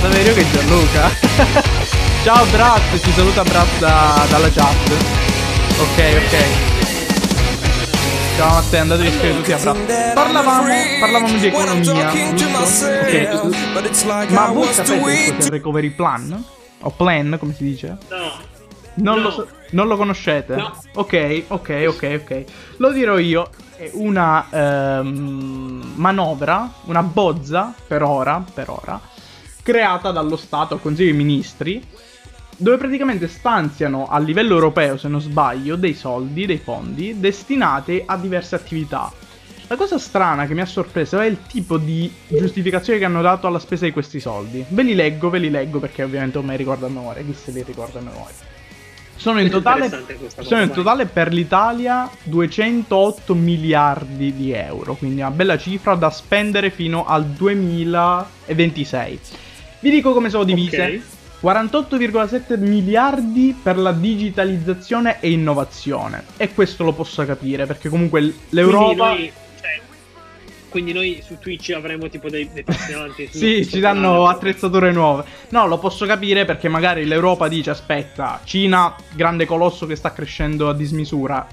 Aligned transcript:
Saverio 0.00 0.34
che 0.34 0.44
Gianluca. 0.50 1.08
Ciao 2.24 2.44
Brat, 2.46 2.98
ci 2.98 3.10
saluta 3.12 3.42
Brat 3.42 3.78
da, 3.78 4.26
dalla 4.28 4.50
chat. 4.50 4.90
Ok, 5.80 5.98
ok. 6.16 6.36
Ciao 8.36 8.52
Matteo, 8.54 8.80
andate 8.82 9.02
a 9.02 9.06
iscrivere 9.06 9.36
tutti 9.36 9.52
a 9.52 9.58
Brat. 9.58 10.12
Parlavamo, 10.14 10.68
parlavamo 11.00 11.36
di 11.38 11.46
economia, 11.46 12.10
giusto? 12.34 12.86
Ok. 12.86 14.30
Ma 14.30 14.46
voi 14.48 14.72
sapete 14.72 14.98
cos'è 15.00 15.26
il 15.26 15.46
recovery 15.50 15.90
plan? 15.90 16.44
O 16.82 16.90
plan, 16.90 17.36
come 17.38 17.54
si 17.54 17.64
dice? 17.64 17.96
No. 18.08 18.56
Non, 18.94 19.16
No. 19.18 19.22
lo, 19.22 19.30
so- 19.30 19.48
non 19.70 19.86
lo 19.86 19.96
conoscete? 19.96 20.56
No. 20.56 20.76
Ok, 20.94 21.42
ok, 21.48 21.84
ok, 21.88 22.20
ok. 22.22 22.44
Lo 22.78 22.90
dirò 22.92 23.18
io. 23.18 23.48
È 23.76 23.90
una 23.92 24.44
ehm, 24.50 25.92
manovra, 25.94 26.68
una 26.86 27.02
bozza, 27.04 27.72
per 27.86 28.02
ora, 28.02 28.42
per 28.52 28.68
ora, 28.70 29.00
creata 29.68 30.12
dallo 30.12 30.36
Stato, 30.36 30.72
al 30.72 30.80
Consiglio 30.80 31.10
dei 31.10 31.18
Ministri, 31.22 31.86
dove 32.56 32.78
praticamente 32.78 33.28
stanziano 33.28 34.08
a 34.08 34.18
livello 34.18 34.54
europeo, 34.54 34.96
se 34.96 35.08
non 35.08 35.20
sbaglio, 35.20 35.76
dei 35.76 35.92
soldi, 35.92 36.46
dei 36.46 36.56
fondi, 36.56 37.20
destinati 37.20 38.02
a 38.06 38.16
diverse 38.16 38.54
attività. 38.54 39.12
La 39.66 39.76
cosa 39.76 39.98
strana 39.98 40.46
che 40.46 40.54
mi 40.54 40.62
ha 40.62 40.66
sorpreso 40.66 41.20
è 41.20 41.26
il 41.26 41.40
tipo 41.46 41.76
di 41.76 42.10
giustificazione 42.28 42.98
che 42.98 43.04
hanno 43.04 43.20
dato 43.20 43.46
alla 43.46 43.58
spesa 43.58 43.84
di 43.84 43.90
questi 43.92 44.20
soldi. 44.20 44.64
Ve 44.68 44.82
li 44.84 44.94
leggo, 44.94 45.28
ve 45.28 45.38
li 45.38 45.50
leggo 45.50 45.80
perché 45.80 46.02
ovviamente 46.02 46.38
non 46.38 46.46
me 46.46 46.52
li 46.52 46.58
ricordo 46.58 46.86
a 46.86 46.88
memoria, 46.88 47.22
chi 47.22 47.34
se 47.34 47.50
li 47.50 47.62
ricorda 47.62 47.98
a 47.98 48.02
memoria. 48.02 48.56
Sono 49.16 49.38
in 49.40 49.50
totale, 49.50 49.90
sono 50.38 50.62
in 50.62 50.70
totale 50.70 51.04
per 51.04 51.30
l'Italia 51.30 52.08
208 52.22 53.34
miliardi 53.34 54.34
di 54.34 54.52
euro, 54.52 54.94
quindi 54.94 55.20
una 55.20 55.30
bella 55.30 55.58
cifra 55.58 55.94
da 55.94 56.08
spendere 56.08 56.70
fino 56.70 57.04
al 57.04 57.26
2026. 57.26 59.20
Vi 59.80 59.90
dico 59.90 60.12
come 60.12 60.30
sono 60.30 60.44
divise. 60.44 60.82
Ok. 60.82 61.16
48,7 61.40 62.58
miliardi 62.58 63.56
per 63.62 63.78
la 63.78 63.92
digitalizzazione 63.92 65.20
e 65.20 65.30
innovazione. 65.30 66.24
E 66.36 66.52
questo 66.52 66.82
lo 66.82 66.92
posso 66.92 67.24
capire 67.24 67.64
perché 67.64 67.88
comunque 67.88 68.34
l'Europa... 68.48 69.10
Quindi 69.10 69.20
noi, 69.20 69.32
cioè, 69.60 69.80
quindi 70.68 70.92
noi 70.92 71.22
su 71.24 71.38
Twitch 71.38 71.70
avremo 71.70 72.08
tipo 72.08 72.28
dei, 72.28 72.50
dei 72.52 72.64
passi 72.64 72.92
avanti. 72.92 73.28
su- 73.30 73.38
Sì, 73.38 73.68
ci 73.68 73.78
danno 73.78 74.26
attrezzature 74.26 74.90
nuove. 74.90 75.24
No, 75.50 75.68
lo 75.68 75.78
posso 75.78 76.06
capire 76.06 76.44
perché 76.44 76.68
magari 76.68 77.04
l'Europa 77.04 77.46
dice: 77.46 77.70
aspetta, 77.70 78.40
Cina, 78.42 78.96
grande 79.14 79.46
colosso 79.46 79.86
che 79.86 79.94
sta 79.94 80.12
crescendo 80.12 80.68
a 80.68 80.74
dismisura. 80.74 81.46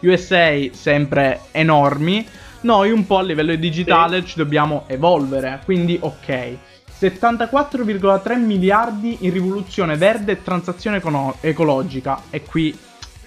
USA, 0.00 0.54
sempre 0.72 1.40
enormi. 1.52 2.26
Noi 2.62 2.90
un 2.90 3.06
po' 3.06 3.18
a 3.18 3.22
livello 3.22 3.54
digitale 3.54 4.24
ci 4.24 4.34
dobbiamo 4.36 4.84
evolvere. 4.86 5.60
Quindi, 5.64 5.98
ok. 6.00 6.56
74,3 6.98 8.38
miliardi 8.38 9.18
in 9.20 9.32
rivoluzione 9.32 9.96
verde 9.96 10.32
e 10.32 10.42
transazione 10.42 10.96
econo- 10.98 11.36
ecologica. 11.40 12.22
E 12.30 12.42
qui, 12.42 12.76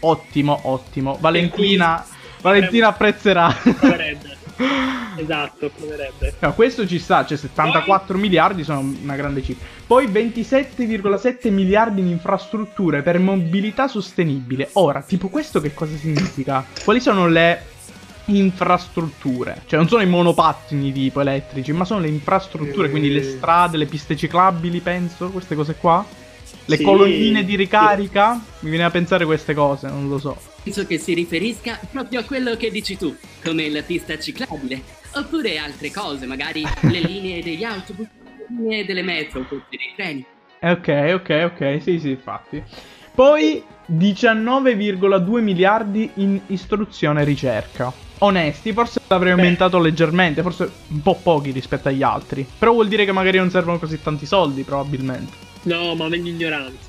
ottimo, 0.02 0.60
ottimo. 0.64 1.18
Valentina, 1.20 2.04
Valentina 2.42 2.88
apprezzerà. 2.88 3.56
Proverebbe. 3.62 4.38
esatto, 5.18 5.70
proverebbe. 5.70 6.34
No, 6.40 6.54
questo 6.54 6.88
ci 6.88 7.00
sta, 7.00 7.26
cioè 7.26 7.38
74 7.38 8.18
miliardi 8.18 8.64
sono 8.64 8.80
una 8.80 9.16
grande 9.16 9.44
cifra. 9.44 9.66
Poi 9.86 10.08
27,7 10.08 11.52
miliardi 11.52 12.02
in 12.02 12.08
infrastrutture 12.08 13.02
per 13.02 13.20
mobilità 13.20 13.88
sostenibile. 13.88 14.70
Ora, 14.74 15.02
tipo 15.02 15.30
questo 15.30 15.62
che 15.62 15.74
cosa 15.74 15.96
significa? 15.96 16.66
Quali 16.84 17.00
sono 17.00 17.28
le 17.28 17.78
infrastrutture? 18.36 19.62
Cioè 19.66 19.80
non 19.80 19.88
sono 19.88 20.02
i 20.02 20.08
monopattini 20.08 20.92
tipo 20.92 21.22
elettrici, 21.22 21.72
ma 21.72 21.86
sono 21.86 22.00
le 22.02 22.08
infrastrutture, 22.08 22.88
Eh. 22.88 22.90
quindi 22.90 23.12
le 23.12 23.22
strade, 23.24 23.78
le 23.78 23.86
piste 23.86 24.16
ciclabili, 24.16 24.80
penso, 24.80 25.30
queste 25.30 25.56
cose 25.56 25.76
qua. 25.76 26.06
Le 26.66 26.78
Sì. 26.78 26.84
colonnine 26.84 27.44
di 27.44 27.56
ricarica? 27.56 28.40
Mi 28.60 28.70
viene 28.70 28.86
a 28.86 28.92
pensare 28.92 29.26
queste 29.26 29.54
cose, 29.54 29.88
non 29.88 30.08
lo 30.08 30.20
so. 30.20 30.38
Penso 30.64 30.86
che 30.86 30.98
si 31.00 31.14
riferisca 31.14 31.80
proprio 31.92 32.20
a 32.20 32.24
quello 32.24 32.56
che 32.56 32.70
dici 32.72 32.96
tu, 32.98 33.16
come 33.44 33.70
la 33.70 33.82
pista 33.82 34.18
ciclabile, 34.20 34.82
oppure 35.16 35.58
altre 35.58 35.92
cose, 35.92 36.26
magari 36.26 36.62
le 36.92 37.00
linee 37.00 37.42
degli 37.42 37.64
autobus, 37.64 38.08
le 38.38 38.46
linee 38.50 38.86
delle 38.86 39.02
metro, 39.04 39.40
oppure 39.42 39.64
dei 39.70 39.94
treni. 39.96 40.26
Eh, 40.60 40.72
Ok, 40.72 41.12
ok, 41.16 41.52
ok, 41.56 41.82
sì, 41.82 42.00
sì, 42.00 42.10
infatti. 42.10 42.62
Poi 43.16 43.64
19,2 43.92 45.42
miliardi 45.42 46.10
in 46.16 46.40
istruzione 46.48 47.22
e 47.22 47.26
ricerca. 47.26 47.92
Onesti, 48.20 48.74
forse 48.74 49.00
l'avrei 49.08 49.32
aumentato 49.32 49.80
leggermente, 49.80 50.42
forse 50.42 50.70
un 50.88 51.02
po' 51.02 51.16
pochi 51.16 51.52
rispetto 51.52 51.88
agli 51.88 52.04
altri. 52.04 52.46
Però 52.58 52.74
vuol 52.74 52.88
dire 52.88 53.06
che 53.06 53.12
magari 53.12 53.38
non 53.38 53.50
servono 53.50 53.80
così 53.80 54.02
tanti 54.02 54.26
soldi, 54.26 54.64
probabilmente. 54.64 55.32
No, 55.64 55.96
ma 55.96 56.08
meglio 56.08 56.30
ignoranza. 56.30 56.88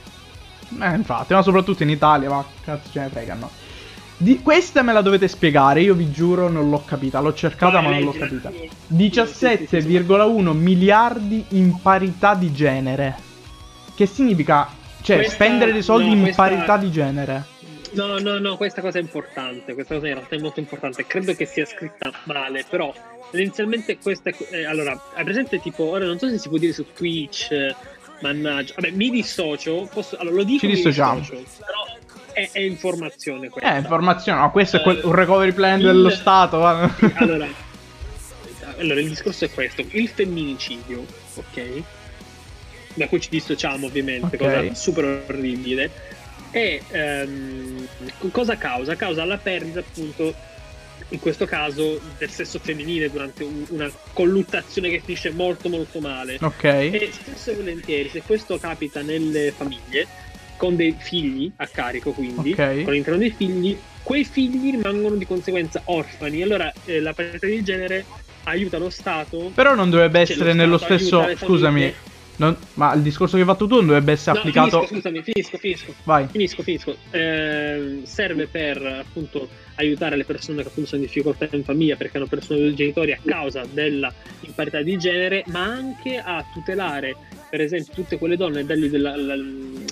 Eh, 0.80 0.94
infatti, 0.94 1.32
ma 1.34 1.42
soprattutto 1.42 1.82
in 1.82 1.90
Italia, 1.90 2.28
ma 2.30 2.44
cazzo 2.64 2.90
ce 2.92 3.00
ne 3.00 3.08
fregano. 3.08 3.50
Di, 4.16 4.40
questa 4.42 4.82
me 4.82 4.92
la 4.92 5.00
dovete 5.02 5.28
spiegare, 5.28 5.80
io 5.80 5.94
vi 5.94 6.10
giuro 6.10 6.48
non 6.48 6.68
l'ho 6.68 6.82
capita, 6.84 7.20
l'ho 7.20 7.32
cercata 7.32 7.80
Vai, 7.80 7.84
ma 7.84 7.90
non 7.90 8.02
l'ho 8.04 8.12
capita. 8.12 8.50
17,1 8.88 10.52
miliardi 10.52 11.44
in 11.50 11.80
parità 11.80 12.34
di 12.34 12.52
genere. 12.52 13.16
Che 13.94 14.06
significa? 14.06 14.68
Cioè, 15.00 15.16
Questa- 15.16 15.34
spendere 15.34 15.72
dei 15.72 15.82
soldi 15.82 16.08
no, 16.08 16.14
in 16.14 16.20
questa- 16.22 16.42
parità 16.42 16.76
di 16.76 16.90
genere. 16.90 17.44
No, 17.92 18.18
no, 18.18 18.38
no, 18.38 18.56
questa 18.56 18.80
cosa 18.80 18.98
è 18.98 19.00
importante. 19.00 19.74
Questa 19.74 19.94
cosa 19.94 20.06
in 20.06 20.14
realtà 20.14 20.36
è 20.36 20.38
molto 20.38 20.60
importante. 20.60 21.06
Credo 21.06 21.34
che 21.34 21.44
sia 21.46 21.64
scritta 21.66 22.12
male, 22.24 22.64
però 22.68 22.92
tendenzialmente 23.30 23.98
questa 23.98 24.30
è. 24.30 24.34
eh, 24.50 24.64
allora, 24.64 25.00
hai 25.14 25.24
presente 25.24 25.60
tipo. 25.60 25.84
Ora 25.84 26.04
non 26.04 26.18
so 26.18 26.28
se 26.28 26.38
si 26.38 26.48
può 26.48 26.58
dire 26.58 26.72
su 26.72 26.86
Twitch. 26.92 27.50
eh, 27.50 27.74
Mannaggia. 28.20 28.74
Vabbè, 28.76 28.90
mi 28.90 29.10
dissocio. 29.10 29.88
Posso, 29.92 30.16
allora, 30.18 30.36
lo 30.36 30.42
dico. 30.44 30.60
Ci 30.60 30.66
dissociamo. 30.68 31.20
dissocio, 31.20 31.42
però 31.58 31.84
è, 32.32 32.48
è 32.52 32.60
informazione 32.60 33.48
questa. 33.48 33.74
Eh, 33.74 33.78
informazione, 33.78 34.40
no, 34.40 34.50
questo 34.50 34.76
è 34.76 34.82
quel- 34.82 34.98
Eh, 34.98 35.06
un 35.06 35.12
recovery 35.12 35.52
plan 35.52 35.80
il- 35.80 35.86
dello 35.86 36.10
Stato. 36.10 36.64
allora, 36.64 37.48
allora, 38.78 39.00
il 39.00 39.08
discorso 39.08 39.46
è 39.46 39.50
questo: 39.50 39.84
il 39.90 40.08
femminicidio, 40.08 41.04
ok? 41.34 41.82
Da 42.94 43.08
cui 43.08 43.20
ci 43.20 43.30
dissociamo, 43.30 43.86
ovviamente, 43.86 44.36
Ok. 44.36 44.42
cosa 44.42 44.74
super 44.74 45.24
orribile. 45.26 46.18
E 46.52 46.82
ehm, 46.90 47.86
cosa 48.32 48.56
causa? 48.56 48.96
Causa 48.96 49.24
la 49.24 49.38
perdita, 49.38 49.80
appunto, 49.80 50.34
in 51.10 51.18
questo 51.20 51.46
caso, 51.46 52.00
del 52.18 52.30
sesso 52.30 52.58
femminile 52.58 53.10
durante 53.10 53.44
un- 53.44 53.64
una 53.70 53.90
colluttazione 54.12 54.90
che 54.90 55.00
finisce 55.00 55.30
molto, 55.30 55.68
molto 55.68 56.00
male. 56.00 56.38
ok. 56.40 56.64
E 56.64 57.10
spesso 57.12 57.50
e 57.52 57.54
volentieri, 57.54 58.08
se 58.08 58.22
questo 58.22 58.58
capita 58.58 59.00
nelle 59.02 59.52
famiglie, 59.52 60.06
con 60.56 60.76
dei 60.76 60.94
figli 60.98 61.50
a 61.56 61.66
carico, 61.66 62.10
quindi, 62.12 62.52
Ok. 62.52 62.82
con 62.82 62.92
l'interno 62.92 63.18
dei 63.18 63.30
figli, 63.30 63.78
quei 64.02 64.24
figli 64.24 64.72
rimangono 64.72 65.14
di 65.14 65.26
conseguenza 65.26 65.80
orfani. 65.84 66.42
Allora 66.42 66.70
eh, 66.84 67.00
la 67.00 67.12
parità 67.14 67.46
di 67.46 67.62
genere 67.62 68.04
aiuta 68.44 68.76
lo 68.78 68.90
Stato. 68.90 69.52
Però 69.54 69.74
non 69.74 69.88
dovrebbe 69.88 70.24
Cioè, 70.26 70.34
essere 70.34 70.50
lo 70.50 70.56
nello 70.56 70.78
stesso. 70.78 71.26
Scusami. 71.36 71.94
Non- 72.40 72.56
ma 72.74 72.92
il 72.94 73.02
discorso 73.02 73.36
che 73.36 73.42
hai 73.42 73.48
fatto 73.48 73.66
tu 73.66 73.76
non 73.76 73.86
dovrebbe 73.86 74.12
essere 74.12 74.32
No, 74.32 74.38
applicato. 74.38 74.70
finisco, 74.86 74.94
scusami, 74.94 75.22
finisco, 75.22 75.58
finisco. 75.58 75.94
Vai. 76.04 76.26
Finisco, 76.30 76.62
finisco. 76.62 76.96
Eh, 77.10 78.00
serve 78.04 78.46
per 78.46 78.82
appunto 78.82 79.48
aiutare 79.76 80.16
le 80.16 80.24
persone 80.24 80.62
che 80.62 80.68
appunto 80.68 80.88
sono 80.88 81.02
in 81.02 81.06
difficoltà 81.06 81.48
in 81.52 81.64
famiglia 81.64 81.96
perché 81.96 82.16
hanno 82.16 82.26
perso 82.26 82.54
i 82.54 82.74
genitori 82.74 83.12
a 83.12 83.18
causa 83.24 83.62
della 83.70 84.12
imparità 84.40 84.82
di 84.82 84.96
genere, 84.98 85.42
ma 85.46 85.62
anche 85.64 86.16
a 86.18 86.44
tutelare, 86.52 87.14
per 87.48 87.60
esempio, 87.60 87.92
tutte 87.94 88.18
quelle 88.18 88.36
donne, 88.36 88.64
della, 88.64 89.16
la- 89.16 89.34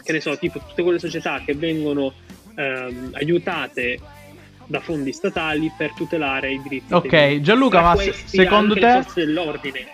che 0.02 0.12
ne 0.12 0.20
so, 0.20 0.36
tipo 0.38 0.58
tutte 0.66 0.82
quelle 0.82 0.98
società 0.98 1.42
che 1.44 1.54
vengono 1.54 2.12
ehm, 2.56 3.10
aiutate 3.12 3.98
da 4.66 4.80
fondi 4.80 5.12
statali 5.12 5.70
per 5.76 5.92
tutelare 5.92 6.52
i 6.52 6.60
diritti. 6.62 6.92
Ok. 6.92 7.40
Gianluca, 7.40 7.80
ma 7.82 7.96
secondo 7.96 8.74
te- 8.74 8.80
le 8.80 8.92
forze 9.02 9.24
dell'ordine. 9.24 9.86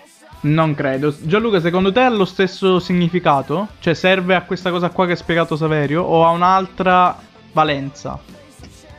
Non 0.45 0.75
credo. 0.75 1.15
Gianluca, 1.21 1.59
secondo 1.59 1.91
te 1.91 2.01
ha 2.01 2.09
lo 2.09 2.25
stesso 2.25 2.79
significato? 2.79 3.69
Cioè, 3.79 3.95
serve 3.95 4.35
a 4.35 4.43
questa 4.43 4.69
cosa 4.69 4.89
qua 4.89 5.07
che 5.07 5.13
ha 5.13 5.15
spiegato 5.15 5.55
Saverio? 5.55 6.03
O 6.03 6.23
ha 6.23 6.29
un'altra 6.29 7.17
valenza? 7.51 8.19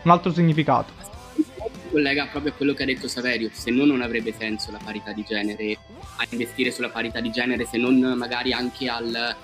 Un 0.03 0.11
altro 0.11 0.33
significato? 0.33 0.93
Si 1.35 1.45
collega 1.93 2.27
proprio 2.27 2.51
a 2.51 2.55
quello 2.57 2.75
che 2.75 2.83
ha 2.83 2.87
detto 2.87 3.07
Saverio, 3.07 3.51
se 3.53 3.71
no 3.71 3.85
non 3.85 4.03
avrebbe 4.03 4.35
senso 4.37 4.73
la 4.73 4.81
parità 4.83 5.13
di 5.13 5.25
genere, 5.27 5.79
a 6.17 6.27
investire 6.31 6.73
sulla 6.73 6.89
parità 6.89 7.21
di 7.21 7.31
genere, 7.31 7.65
se 7.65 7.79
non 7.79 7.97
magari 8.17 8.53
anche 8.53 8.89
alle 8.89 9.37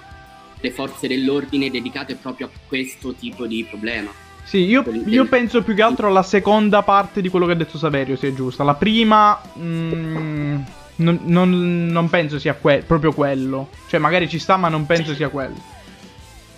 forze 0.73 1.07
dell'ordine 1.07 1.71
dedicate 1.71 2.17
proprio 2.17 2.47
a 2.47 2.51
questo 2.67 3.15
tipo 3.15 3.47
di 3.47 3.65
problema. 3.69 4.11
Sì, 4.43 4.59
io, 4.65 4.85
io 5.07 5.25
penso 5.27 5.63
più 5.63 5.77
che 5.77 5.83
altro 5.83 6.09
alla 6.09 6.25
seconda 6.25 6.83
parte 6.83 7.21
di 7.21 7.29
quello 7.29 7.47
che 7.47 7.53
ha 7.53 7.57
detto 7.57 7.79
Saverio, 7.79 8.17
sia 8.17 8.35
giusta. 8.35 8.65
La 8.65 8.75
prima. 8.75 9.41
mm, 9.57 10.61
non, 10.97 11.21
non- 11.25 11.87
non 11.87 12.09
penso 12.11 12.39
sia 12.39 12.55
que- 12.55 12.83
proprio 12.87 13.13
quello. 13.13 13.69
Cioè, 13.89 13.99
magari 14.01 14.29
ci 14.29 14.39
sta, 14.39 14.57
ma 14.57 14.69
non 14.69 14.87
penso 14.87 15.15
sia 15.15 15.29
quello. 15.29 15.57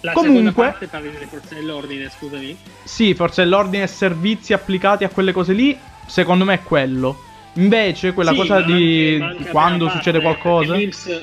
La 0.00 0.12
Comunque- 0.12 0.50
seconda 0.50 0.52
parte 0.70 0.86
parli 0.86 1.10
delle 1.10 1.26
forze 1.26 1.54
dell'ordine, 1.54 2.10
scusami. 2.10 2.56
Sì, 2.84 3.14
forse 3.14 3.44
l'ordine 3.46 3.84
e 3.84 3.86
servizi 3.86 4.52
applicati 4.52 5.04
a 5.04 5.08
quelle 5.08 5.32
cose 5.32 5.52
lì, 5.54 5.78
secondo 6.06 6.44
me 6.44 6.54
è 6.54 6.62
quello. 6.62 7.18
Invece 7.54 8.12
quella 8.12 8.32
Sì, 8.32 8.36
cosa 8.36 8.60
di 8.60 9.18
anche- 9.22 9.36
anche 9.38 9.50
quando 9.50 9.84
a 9.84 9.86
parte, 9.88 10.02
succede 10.02 10.20
qualcosa... 10.20 10.74
l'INPS 10.74 11.20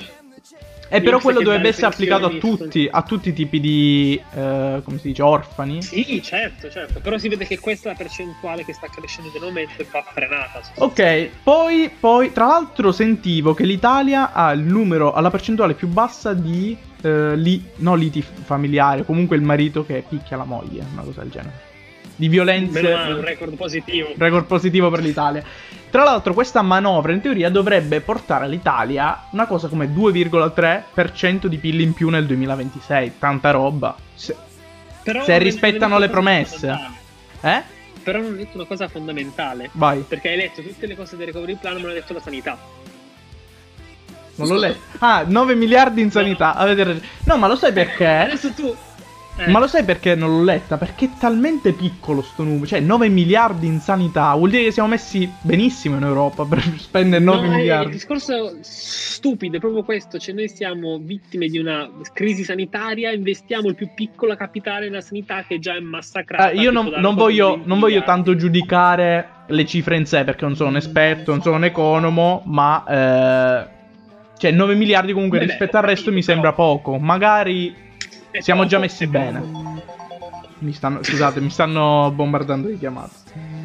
Eh, 0.94 1.00
però 1.00 1.20
quello 1.20 1.42
dovrebbe 1.42 1.70
essere 1.70 1.88
applicato 1.88 2.26
a 2.26 2.30
tutti, 2.32 2.86
a 2.92 3.02
tutti 3.04 3.30
i 3.30 3.34
tipi 3.34 3.62
di, 3.62 4.22
eh, 4.34 4.82
come 4.84 4.98
si 4.98 5.08
dice, 5.08 5.22
orfani. 5.22 5.82
Sì, 5.82 6.22
certo, 6.22 6.70
certo. 6.70 7.00
Però 7.00 7.18
si 7.18 7.30
vede 7.30 7.46
che 7.48 7.60
questa 7.60 7.88
è 7.88 7.92
la 7.94 7.98
percentuale 7.98 8.66
che 8.66 8.74
sta 8.74 8.88
crescendo 8.88 9.30
del 9.32 9.42
momento 9.42 9.82
e 9.82 9.88
va 9.90 10.04
frenata. 10.06 10.62
Ok, 10.76 11.30
poi, 11.44 11.90
poi, 11.98 12.34
tra 12.34 12.48
l'altro 12.48 12.92
sentivo 12.92 13.54
che 13.54 13.64
l'Italia 13.64 14.34
ha 14.34 14.52
il 14.52 14.64
numero, 14.64 15.14
ha 15.14 15.22
la 15.22 15.30
percentuale 15.30 15.76
più 15.76 15.88
bassa 15.88 16.34
di, 16.34 16.78
eh, 17.02 17.38
li, 17.38 17.64
no 17.78 17.96
liti 17.96 18.22
familiari, 18.22 19.06
comunque 19.06 19.38
il 19.38 19.44
marito 19.44 19.86
che 19.86 20.04
picchia 20.06 20.36
la 20.36 20.44
moglie, 20.44 20.84
una 20.92 21.04
cosa 21.04 21.22
del 21.22 21.32
genere. 21.32 21.71
Di 22.22 22.28
violenze... 22.28 22.84
Meno 22.84 22.96
male, 22.96 23.14
un 23.14 23.22
record 23.22 23.56
positivo. 23.56 24.14
record 24.16 24.46
positivo 24.46 24.92
per 24.92 25.00
l'Italia. 25.00 25.44
Tra 25.90 26.04
l'altro 26.04 26.36
questa 26.36 26.62
manovra 26.62 27.14
in 27.14 27.20
teoria 27.20 27.50
dovrebbe 27.50 28.00
portare 28.00 28.46
all'Italia 28.46 29.26
una 29.32 29.48
cosa 29.48 29.68
come 29.68 29.88
2,3% 29.88 31.48
di 31.48 31.58
PIL 31.58 31.80
in 31.80 31.94
più 31.94 32.10
nel 32.10 32.28
2026. 32.28 33.14
Tanta 33.18 33.50
roba. 33.50 33.96
Se, 34.14 34.36
se 35.02 35.38
rispettano 35.40 35.98
le 35.98 36.10
promesse. 36.10 36.80
Eh? 37.42 37.64
Però 38.04 38.20
non 38.20 38.34
hai 38.34 38.38
detto 38.38 38.58
una 38.58 38.68
cosa 38.68 38.88
fondamentale. 38.88 39.72
Vai. 39.72 40.06
Perché 40.08 40.30
hai 40.30 40.38
letto 40.38 40.62
tutte 40.62 40.86
le 40.86 40.96
cose 40.96 41.18
del 41.18 41.26
recovery 41.26 41.58
plan, 41.60 41.74
ma 41.74 41.80
non 41.80 41.90
hai 41.90 41.96
detto 41.96 42.14
la 42.14 42.22
sanità. 42.22 42.56
Non 44.36 44.48
l'ho 44.48 44.58
letto. 44.58 44.80
Ah, 45.00 45.24
9 45.28 45.56
miliardi 45.56 46.02
in 46.02 46.12
sanità. 46.12 46.54
Avete 46.54 46.84
ragione. 46.84 47.08
No, 47.24 47.38
ma 47.38 47.48
lo 47.48 47.56
sai 47.56 47.74
perché? 47.74 48.06
Adesso 48.06 48.52
tu. 48.52 48.76
Eh, 49.38 49.50
Ma 49.50 49.60
lo 49.60 49.68
sai 49.68 49.84
perché 49.84 50.14
non 50.16 50.30
l'ho 50.38 50.44
letta? 50.44 50.78
Perché 50.78 51.06
è 51.06 51.10
talmente 51.18 51.72
piccolo 51.74 52.22
sto 52.22 52.44
numero. 52.44 52.66
Cioè, 52.66 52.80
9 52.80 53.10
miliardi 53.10 53.66
in 53.66 53.80
sanità. 53.80 54.34
Vuol 54.36 54.50
dire 54.52 54.64
che 54.66 54.72
siamo 54.72 54.90
messi 54.90 55.32
benissimo 55.42 55.96
in 55.98 56.04
Europa 56.04 56.46
per 56.46 56.62
spendere 56.78 57.24
9 57.24 57.38
no, 57.38 57.44
è- 57.44 57.48
Il 57.48 57.56
miliardi. 57.56 57.92
discorso 57.92 58.58
stupido 58.62 59.58
è 59.58 59.60
proprio 59.60 59.84
questo, 59.84 60.18
cioè 60.20 60.34
noi 60.36 60.48
siamo 60.50 61.00
vittime 61.02 61.48
di 61.48 61.58
una 61.60 61.90
crisi 62.14 62.44
sanitaria, 62.44 63.12
investiamo 63.12 63.68
il 63.70 63.76
più 63.76 63.90
piccolo 63.96 64.36
capitale 64.36 64.88
nella 64.88 65.02
sanità 65.02 65.44
che 65.48 65.60
già 65.60 65.76
è 65.76 65.80
massacrata. 65.80 66.50
Eh, 66.50 66.58
io 66.58 66.72
non, 66.72 66.94
non 66.98 67.16
voglio, 67.16 67.56
non 67.64 67.80
voglio 67.80 68.00
miliardi. 68.00 68.06
tanto 68.06 68.36
giudicare 68.36 69.28
le 69.48 69.66
cifre 69.66 69.98
in 69.98 70.06
sé 70.06 70.24
perché 70.24 70.46
non 70.46 70.56
sono 70.56 70.70
un 70.70 70.78
esperto, 70.78 71.32
non 71.32 71.42
sono 71.42 71.56
un 71.58 71.64
economo, 71.66 72.42
ma 72.46 72.84
eh, 72.88 73.68
cioè 74.38 74.52
9 74.52 74.76
miliardi 74.76 75.14
comunque 75.14 75.40
Beh, 75.40 75.46
rispetto 75.46 75.78
al 75.78 75.84
resto 75.84 76.06
capito, 76.10 76.16
mi 76.16 76.24
sembra 76.24 76.52
però- 76.54 76.74
poco. 76.78 76.98
Magari 76.98 77.90
siamo 78.40 78.66
già 78.66 78.80
messi 78.80 79.08
bene. 79.08 79.42
mi 80.60 80.74
stanno, 80.74 81.04
scusate, 81.04 81.40
mi 81.42 81.50
stanno 81.50 82.12
bombardando 82.14 82.68
di 82.68 82.78
chiamate. 82.78 83.60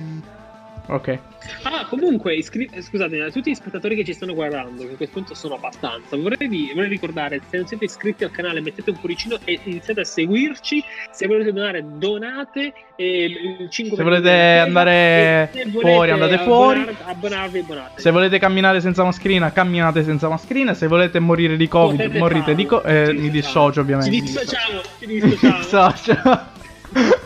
Ok. 0.88 1.18
Ah, 1.62 1.84
comunque, 1.88 2.34
iscri- 2.34 2.68
eh, 2.72 2.80
scusate, 2.82 3.20
a 3.20 3.30
tutti 3.30 3.50
gli 3.50 3.54
spettatori 3.54 3.96
che 3.96 4.04
ci 4.04 4.12
stanno 4.12 4.34
guardando, 4.34 4.86
che 4.86 4.92
a 4.92 4.96
questo 4.96 5.14
punto 5.14 5.34
sono 5.34 5.54
abbastanza, 5.54 6.16
vorrei, 6.16 6.48
di- 6.48 6.70
vorrei 6.74 6.88
ricordare, 6.88 7.40
se 7.48 7.56
non 7.56 7.66
siete 7.66 7.84
iscritti 7.86 8.24
al 8.24 8.30
canale, 8.30 8.60
mettete 8.60 8.90
un 8.90 8.98
cuoricino 9.00 9.36
e 9.44 9.58
iniziate 9.64 10.00
a 10.00 10.04
seguirci. 10.04 10.82
Se 11.10 11.26
volete 11.26 11.52
donare, 11.52 11.84
donate. 11.84 12.72
E 12.98 13.66
5 13.68 13.96
Se 13.96 14.02
volete 14.02 14.30
andare 14.58 15.50
fuori, 15.80 16.10
andate 16.10 16.38
fuori. 16.38 16.86
Abbonarvi, 17.04 17.58
abbonate. 17.58 18.00
Se 18.00 18.10
volete 18.10 18.38
camminare 18.38 18.80
senza 18.80 19.04
mascherina, 19.04 19.52
camminate 19.52 20.02
senza 20.02 20.28
mascherina. 20.28 20.72
Se 20.72 20.86
volete 20.86 21.18
morire 21.18 21.56
di 21.56 21.68
Covid, 21.68 21.96
Potete 21.98 22.18
morite 22.18 22.54
di 22.54 22.64
farlo. 22.64 22.80
Covid. 22.82 23.06
Ci 23.08 23.12
mi 23.22 23.30
dissocio, 23.30 23.80
ovviamente. 23.80 24.14
Ci 24.14 24.20
dissociamo, 24.22 24.80
ci 24.98 25.06
dissociamo. 25.06 26.54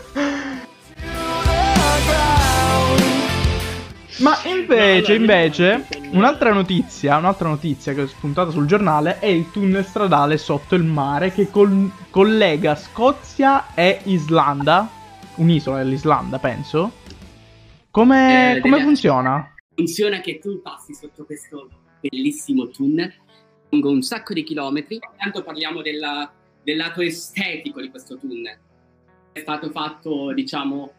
Ma 4.21 4.37
invece, 4.45 5.15
invece, 5.15 5.87
un'altra 6.11 6.53
notizia, 6.53 7.17
un'altra 7.17 7.49
notizia 7.49 7.93
che 7.93 8.01
ho 8.01 8.07
spuntato 8.07 8.51
sul 8.51 8.65
giornale 8.67 9.19
è 9.19 9.25
il 9.25 9.49
tunnel 9.51 9.83
stradale 9.83 10.37
sotto 10.37 10.75
il 10.75 10.83
mare 10.83 11.31
che 11.31 11.49
col- 11.49 11.91
collega 12.09 12.75
Scozia 12.75 13.73
e 13.73 14.01
Islanda, 14.03 14.87
un'isola 15.35 15.77
dell'Islanda, 15.77 16.37
penso. 16.37 16.91
Come, 17.89 18.57
Eh, 18.57 18.59
come 18.61 18.81
funziona? 18.81 19.53
Funziona 19.75 20.21
che 20.21 20.37
tu 20.39 20.61
passi 20.61 20.93
sotto 20.93 21.25
questo 21.25 21.69
bellissimo 21.99 22.67
tunnel 22.67 23.11
lungo 23.69 23.89
un 23.89 24.01
sacco 24.01 24.33
di 24.33 24.43
chilometri. 24.43 24.99
Intanto 25.13 25.43
parliamo 25.43 25.81
della- 25.81 26.31
del 26.63 26.77
lato 26.77 27.01
estetico 27.01 27.81
di 27.81 27.89
questo 27.89 28.17
tunnel. 28.17 28.57
È 29.31 29.39
stato 29.39 29.69
fatto, 29.71 30.33
diciamo, 30.33 30.91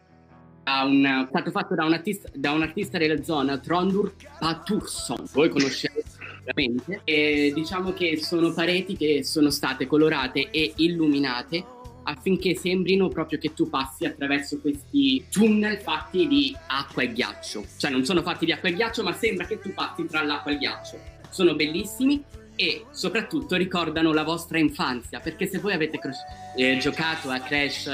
un, 0.65 1.25
stato 1.29 1.51
fatto 1.51 1.75
da 1.75 1.85
un, 1.85 1.93
artista, 1.93 2.29
da 2.33 2.51
un 2.51 2.61
artista 2.61 2.97
della 2.97 3.21
zona, 3.23 3.57
Trondur 3.57 4.13
Patursson. 4.39 5.25
Voi 5.33 5.49
conoscete 5.49 6.03
sicuramente. 6.05 7.01
E 7.03 7.51
diciamo 7.53 7.93
che 7.93 8.17
sono 8.17 8.53
pareti 8.53 8.95
che 8.95 9.23
sono 9.23 9.49
state 9.49 9.87
colorate 9.87 10.49
e 10.49 10.73
illuminate 10.77 11.65
affinché 12.05 12.55
sembrino 12.55 13.07
proprio 13.07 13.39
che 13.39 13.53
tu 13.53 13.69
passi 13.69 14.05
attraverso 14.05 14.59
questi 14.59 15.25
tunnel 15.29 15.77
fatti 15.77 16.27
di 16.27 16.55
acqua 16.67 17.03
e 17.03 17.13
ghiaccio. 17.13 17.65
Cioè 17.77 17.91
non 17.91 18.03
sono 18.03 18.21
fatti 18.21 18.45
di 18.45 18.51
acqua 18.51 18.69
e 18.69 18.73
ghiaccio, 18.73 19.03
ma 19.03 19.13
sembra 19.13 19.45
che 19.45 19.59
tu 19.59 19.73
passi 19.73 20.05
tra 20.05 20.23
l'acqua 20.23 20.51
e 20.51 20.55
il 20.55 20.59
ghiaccio. 20.59 20.99
Sono 21.29 21.55
bellissimi 21.55 22.23
e 22.55 22.85
soprattutto 22.91 23.55
ricordano 23.55 24.13
la 24.13 24.23
vostra 24.23 24.59
infanzia, 24.59 25.19
perché 25.19 25.47
se 25.47 25.59
voi 25.59 25.73
avete 25.73 25.99
cros- 25.99 26.23
eh, 26.55 26.77
giocato 26.77 27.29
a 27.29 27.39
Crash 27.39 27.89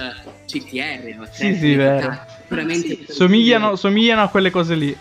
CTR 0.45 1.17
o 1.19 1.23
a 1.23 1.27
Crash 1.27 1.35
Sì, 1.35 1.55
sì, 1.55 1.75
vero. 1.75 2.25
Sicuramente 2.41 2.87
Sì, 2.87 3.05
Somigliano, 3.07 3.75
somigliano 3.75 4.23
a 4.23 4.29
quelle 4.29 4.49
cose 4.49 4.75
lì. 4.75 4.97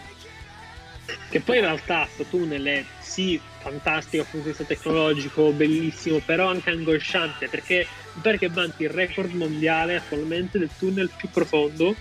Che 1.31 1.41
poi 1.41 1.57
in 1.57 1.63
realtà 1.63 2.07
sto 2.13 2.25
tunnel 2.25 2.65
è 2.65 2.85
sì 3.01 3.41
fantastico 3.59 4.23
dal 4.23 4.31
punto 4.31 4.49
di 4.49 4.57
vista 4.57 4.65
tecnologico, 4.65 5.53
bellissimo, 5.53 6.21
però 6.25 6.49
anche 6.49 6.71
angosciante 6.71 7.49
perché 7.49 7.87
che 8.39 8.49
vanti 8.49 8.83
il 8.83 8.91
record 8.91 9.33
mondiale 9.33 9.97
attualmente 9.97 10.59
del 10.59 10.71
tunnel 10.77 11.11
più 11.17 11.29
profondo. 11.31 11.97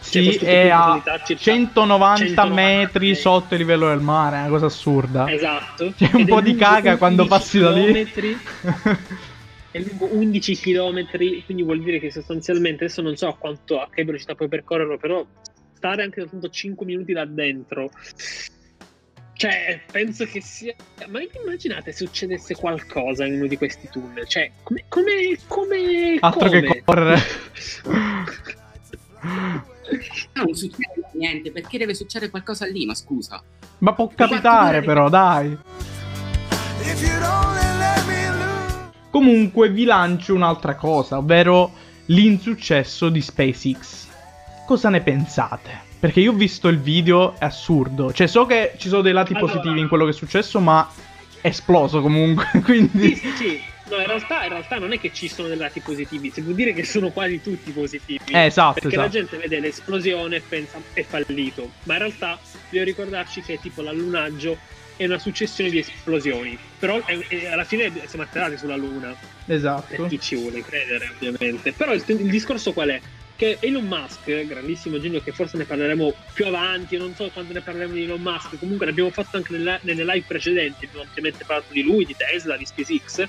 Cioè, 0.00 0.22
Sì, 0.22 0.30
tipo 0.30 0.44
è 0.44 0.68
a 0.68 0.82
profondità, 0.82 1.24
circa 1.24 1.42
190 1.42 2.26
190 2.26 2.54
metri 2.54 3.14
sotto 3.14 3.54
il 3.54 3.60
livello 3.60 3.88
del 3.88 4.00
mare, 4.00 4.36
è 4.36 4.40
una 4.40 4.48
cosa 4.48 4.66
assurda. 4.66 5.30
Esatto. 5.30 5.92
C'è 5.96 6.10
un 6.12 6.20
Ed 6.20 6.28
po' 6.28 6.40
di 6.40 6.54
caga 6.54 6.96
quando 6.96 7.22
11 7.22 7.38
passi 7.38 7.58
da 7.58 7.70
lì. 7.70 8.08
È 9.70 9.78
lungo 9.80 10.08
11 10.10 10.56
km, 10.56 11.06
quindi 11.44 11.62
vuol 11.62 11.82
dire 11.82 11.98
che 11.98 12.10
sostanzialmente 12.10 12.84
adesso 12.84 13.02
non 13.02 13.16
so 13.16 13.28
a 13.28 13.36
quanto 13.36 13.78
a 13.78 13.88
che 13.90 14.02
velocità 14.02 14.34
puoi 14.34 14.48
percorrerlo, 14.48 14.96
però 14.96 15.24
stare 15.74 16.02
anche 16.02 16.20
soltanto 16.22 16.48
5 16.48 16.86
minuti 16.86 17.12
là 17.12 17.26
dentro. 17.26 17.90
Cioè, 19.34 19.82
penso 19.92 20.24
che 20.24 20.40
sia. 20.40 20.74
Ma 21.06 21.20
immaginate 21.20 21.92
se 21.92 22.06
succedesse 22.06 22.56
qualcosa 22.56 23.24
in 23.24 23.34
uno 23.34 23.46
di 23.46 23.56
questi 23.56 23.88
tunnel. 23.88 24.26
Cioè, 24.26 24.50
come. 24.64 24.84
come. 24.88 25.38
come. 25.46 26.16
Altro 26.18 26.48
come? 26.48 26.60
che 26.62 26.82
correre. 26.84 27.20
No, 29.28 30.44
non 30.44 30.54
succede 30.54 31.02
niente, 31.12 31.50
perché 31.50 31.78
deve 31.78 31.94
succedere 31.94 32.30
qualcosa 32.30 32.66
lì, 32.66 32.84
ma 32.86 32.94
scusa. 32.94 33.42
Ma 33.78 33.92
può 33.92 34.08
capitare 34.14 34.82
però, 34.82 35.08
dai. 35.08 35.56
Comunque 39.10 39.70
vi 39.70 39.84
lancio 39.84 40.34
un'altra 40.34 40.74
cosa, 40.76 41.18
ovvero 41.18 41.72
l'insuccesso 42.06 43.08
di 43.08 43.20
SpaceX. 43.20 44.06
Cosa 44.66 44.90
ne 44.90 45.00
pensate? 45.00 45.86
Perché 45.98 46.20
io 46.20 46.32
ho 46.32 46.34
visto 46.36 46.68
il 46.68 46.78
video, 46.78 47.34
è 47.38 47.44
assurdo. 47.46 48.12
Cioè, 48.12 48.26
so 48.26 48.46
che 48.46 48.74
ci 48.76 48.88
sono 48.88 49.02
dei 49.02 49.12
lati 49.12 49.32
Allora- 49.34 49.52
positivi 49.52 49.80
in 49.80 49.88
quello 49.88 50.04
che 50.04 50.10
è 50.10 50.14
successo, 50.14 50.60
ma 50.60 50.88
è 51.40 51.48
esploso 51.48 52.00
comunque. 52.00 52.46
Sì, 52.52 52.60
Quindi. 52.62 53.14
sì, 53.16 53.30
sì. 53.36 53.60
No, 53.90 53.96
in 54.00 54.06
realtà, 54.06 54.42
in 54.44 54.50
realtà 54.50 54.78
non 54.78 54.92
è 54.92 54.98
che 55.00 55.10
ci 55.12 55.28
sono 55.28 55.48
dei 55.48 55.56
lati 55.56 55.80
positivi, 55.80 56.30
si 56.30 56.42
può 56.42 56.52
dire 56.52 56.72
che 56.74 56.84
sono 56.84 57.10
quasi 57.10 57.40
tutti 57.40 57.70
positivi. 57.72 58.32
Eh, 58.32 58.44
esatto, 58.46 58.80
Perché 58.80 58.96
la 58.96 59.06
esatto. 59.06 59.18
gente 59.18 59.36
vede 59.38 59.60
l'esplosione 59.60 60.36
e 60.36 60.42
pensa 60.46 60.80
è 60.92 61.02
fallito. 61.02 61.70
Ma 61.84 61.94
in 61.94 61.98
realtà 62.00 62.38
devo 62.68 62.84
ricordarci 62.84 63.40
che 63.42 63.58
tipo 63.60 63.80
l'allunaggio 63.82 64.58
è 64.96 65.04
una 65.06 65.18
successione 65.18 65.70
di 65.70 65.78
esplosioni. 65.78 66.58
Però 66.78 67.02
è- 67.04 67.18
è- 67.28 67.46
alla 67.46 67.64
fine 67.64 67.90
siamo 68.06 68.24
atterrati 68.24 68.58
sulla 68.58 68.76
Luna. 68.76 69.16
Per 69.46 69.56
Esatto. 69.56 70.06
chi 70.06 70.20
ci 70.20 70.34
vuole 70.36 70.60
credere, 70.62 71.08
ovviamente. 71.14 71.72
Però 71.72 71.94
il, 71.94 72.04
il 72.06 72.28
discorso 72.28 72.74
qual 72.74 72.90
è? 72.90 73.00
Che 73.34 73.56
Elon 73.60 73.84
Musk, 73.86 74.46
grandissimo 74.46 74.98
genio, 75.00 75.22
che 75.22 75.30
forse 75.32 75.56
ne 75.56 75.64
parleremo 75.64 76.12
più 76.34 76.44
avanti, 76.46 76.96
non 76.98 77.14
so 77.14 77.30
quando 77.30 77.52
ne 77.52 77.62
parleremo 77.62 77.94
di 77.94 78.02
Elon 78.02 78.20
Musk, 78.20 78.58
comunque 78.58 78.84
l'abbiamo 78.84 79.10
fatto 79.10 79.36
anche 79.36 79.52
nelle, 79.52 79.78
nelle 79.84 80.04
live 80.04 80.24
precedenti, 80.26 80.84
abbiamo 80.86 81.04
ampiamente 81.04 81.44
parlato 81.46 81.72
di 81.72 81.82
lui, 81.82 82.04
di 82.04 82.16
Tesla, 82.16 82.56
di 82.56 82.66
SpaceX, 82.66 83.24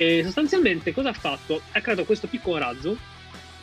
e 0.00 0.22
sostanzialmente 0.24 0.94
cosa 0.94 1.10
ha 1.10 1.12
fatto? 1.12 1.60
Ha 1.72 1.80
creato 1.82 2.04
questo 2.04 2.26
piccolo 2.26 2.56
razzo 2.56 2.96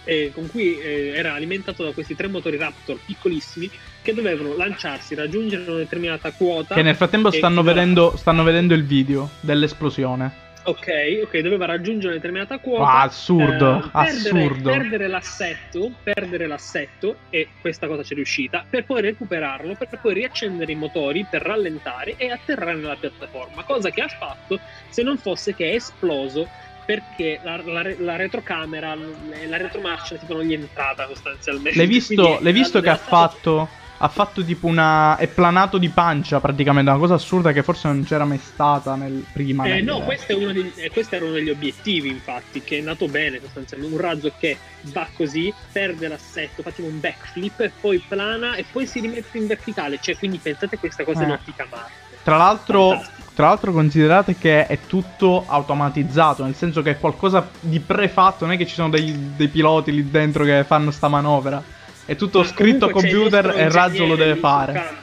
eh, 0.03 0.29
con 0.31 0.47
cui 0.47 0.79
eh, 0.79 1.13
era 1.15 1.33
alimentato 1.33 1.83
da 1.83 1.91
questi 1.93 2.15
tre 2.15 2.27
motori 2.27 2.57
Raptor 2.57 2.99
piccolissimi 3.03 3.67
che 4.03 4.13
dovevano 4.13 4.55
lanciarsi, 4.55 5.15
raggiungere 5.15 5.63
una 5.67 5.79
determinata 5.79 6.31
quota. 6.31 6.75
Che 6.75 6.83
nel 6.83 6.95
frattempo 6.95 7.29
e 7.29 7.37
stanno 7.37 7.61
alla- 7.61 7.73
vedendo, 7.73 8.13
stanno 8.17 8.43
vedendo 8.43 8.75
il 8.75 8.85
video 8.85 9.31
dell'esplosione. 9.39 10.45
Ok, 10.67 11.21
ok, 11.23 11.39
doveva 11.39 11.65
raggiungere 11.65 12.07
una 12.07 12.15
determinata 12.15 12.57
quota. 12.57 12.91
Ah, 12.91 13.01
assurdo, 13.03 13.77
eh, 13.77 13.89
assurdo. 13.93 14.69
Perdere, 14.69 14.79
perdere 14.79 15.07
l'assetto, 15.07 15.91
perdere 16.03 16.45
l'assetto, 16.47 17.19
e 17.29 17.47
questa 17.61 17.87
cosa 17.87 18.03
ci 18.03 18.11
è 18.11 18.15
riuscita, 18.15 18.65
per 18.69 18.83
poi 18.83 19.01
recuperarlo, 19.01 19.75
per 19.75 19.87
poi 20.01 20.13
riaccendere 20.13 20.73
i 20.73 20.75
motori, 20.75 21.25
per 21.29 21.41
rallentare 21.41 22.15
e 22.17 22.31
atterrare 22.31 22.75
nella 22.75 22.97
piattaforma, 22.97 23.63
cosa 23.63 23.89
che 23.91 24.01
ha 24.01 24.09
fatto 24.09 24.59
se 24.89 25.03
non 25.03 25.17
fosse 25.17 25.55
che 25.55 25.71
è 25.71 25.75
esploso 25.75 26.49
perché 26.87 27.39
la, 27.43 27.61
la, 27.63 27.83
la 27.97 28.15
retrocamera, 28.15 28.95
la 28.95 29.57
retromarcia 29.57 30.15
tipo 30.15 30.33
non 30.33 30.43
gli 30.43 30.53
è 30.53 30.59
entrata 30.59 31.05
sostanzialmente. 31.07 31.77
L'hai 31.77 31.87
visto, 31.87 32.39
l'hai 32.41 32.53
visto 32.53 32.79
che 32.79 32.89
ha 32.89 32.95
stato- 32.95 33.15
fatto, 33.15 33.69
ha 33.99 34.07
fatto 34.07 34.43
tipo 34.43 34.67
una... 34.67 35.17
è 35.17 35.27
planato 35.27 35.77
di 35.77 35.89
pancia 35.89 36.39
praticamente, 36.39 36.89
una 36.89 36.99
cosa 36.99 37.15
assurda 37.15 37.51
che 37.51 37.63
forse 37.63 37.87
non 37.87 38.03
c'era 38.03 38.25
mai 38.25 38.37
stata 38.39 38.95
nel 38.95 39.25
prima. 39.31 39.65
Eh, 39.65 39.69
nel- 39.75 39.83
no, 39.83 40.01
questo, 40.01 40.31
è 40.31 40.35
uno 40.35 40.51
degli- 40.51 40.71
eh, 40.75 40.89
questo 40.91 41.15
era 41.15 41.25
uno 41.25 41.33
degli 41.33 41.49
obiettivi, 41.49 42.09
infatti, 42.09 42.61
che 42.61 42.77
è 42.77 42.81
nato 42.81 43.07
bene 43.07 43.39
sostanzialmente. 43.41 43.95
Un 43.95 44.01
razzo 44.01 44.31
che 44.37 44.57
va 44.93 45.07
così, 45.13 45.53
perde 45.71 46.07
l'assetto, 46.07 46.61
fa 46.61 46.71
tipo 46.71 46.87
un 46.87 46.99
backflip, 46.99 47.59
e 47.61 47.71
poi 47.79 48.03
plana 48.07 48.55
e 48.55 48.65
poi 48.71 48.85
si 48.85 48.99
rimette 48.99 49.37
in 49.37 49.47
verticale. 49.47 49.99
Cioè, 50.01 50.17
quindi 50.17 50.37
pensate 50.37 50.77
questa 50.77 51.03
cosa 51.03 51.21
Eh. 51.21 51.25
in 51.25 51.31
ottica 51.31 51.65
Marte. 51.69 52.05
Tra 52.23 52.35
l'altro, 52.37 52.89
Fantastico. 52.89 53.31
tra 53.35 53.47
l'altro 53.47 53.71
considerate 53.71 54.37
che 54.37 54.67
è 54.67 54.79
tutto 54.85 55.45
automatizzato, 55.47 56.43
nel 56.43 56.55
senso 56.55 56.81
che 56.81 56.91
è 56.91 56.99
qualcosa 56.99 57.49
di 57.59 57.79
prefatto, 57.79 58.45
non 58.45 58.53
è 58.53 58.57
che 58.57 58.67
ci 58.67 58.73
sono 58.73 58.89
dei, 58.89 59.33
dei 59.35 59.47
piloti 59.47 59.93
lì 59.93 60.09
dentro 60.09 60.43
che 60.43 60.63
fanno 60.65 60.91
sta 60.91 61.07
manovra. 61.07 61.63
È 62.07 62.15
tutto 62.15 62.39
Ma 62.39 62.45
scritto 62.45 62.85
a 62.85 62.89
computer 62.89 63.49
e 63.57 63.63
il 63.65 63.69
razzo 63.69 64.05
lo 64.05 64.15
deve 64.15 64.37
fare. 64.37 64.95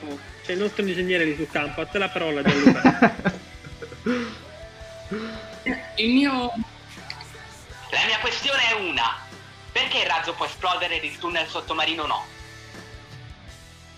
C'è 0.42 0.52
il 0.52 0.58
nostro 0.58 0.82
ingegnere 0.82 1.24
lì 1.24 1.36
sul 1.36 1.50
campo, 1.50 1.82
a 1.82 1.84
te 1.84 1.98
la 1.98 2.08
parola 2.08 2.40
Gianluca. 2.42 3.14
Il 5.96 6.12
mio 6.12 6.50
La 7.90 8.04
mia 8.06 8.18
questione 8.20 8.70
è 8.70 8.90
una. 8.90 9.18
Perché 9.70 9.98
il 9.98 10.06
razzo 10.06 10.32
può 10.32 10.46
esplodere 10.46 10.96
ed 10.96 11.04
il 11.04 11.18
tunnel 11.18 11.46
sottomarino 11.46 12.06
no? 12.06 12.24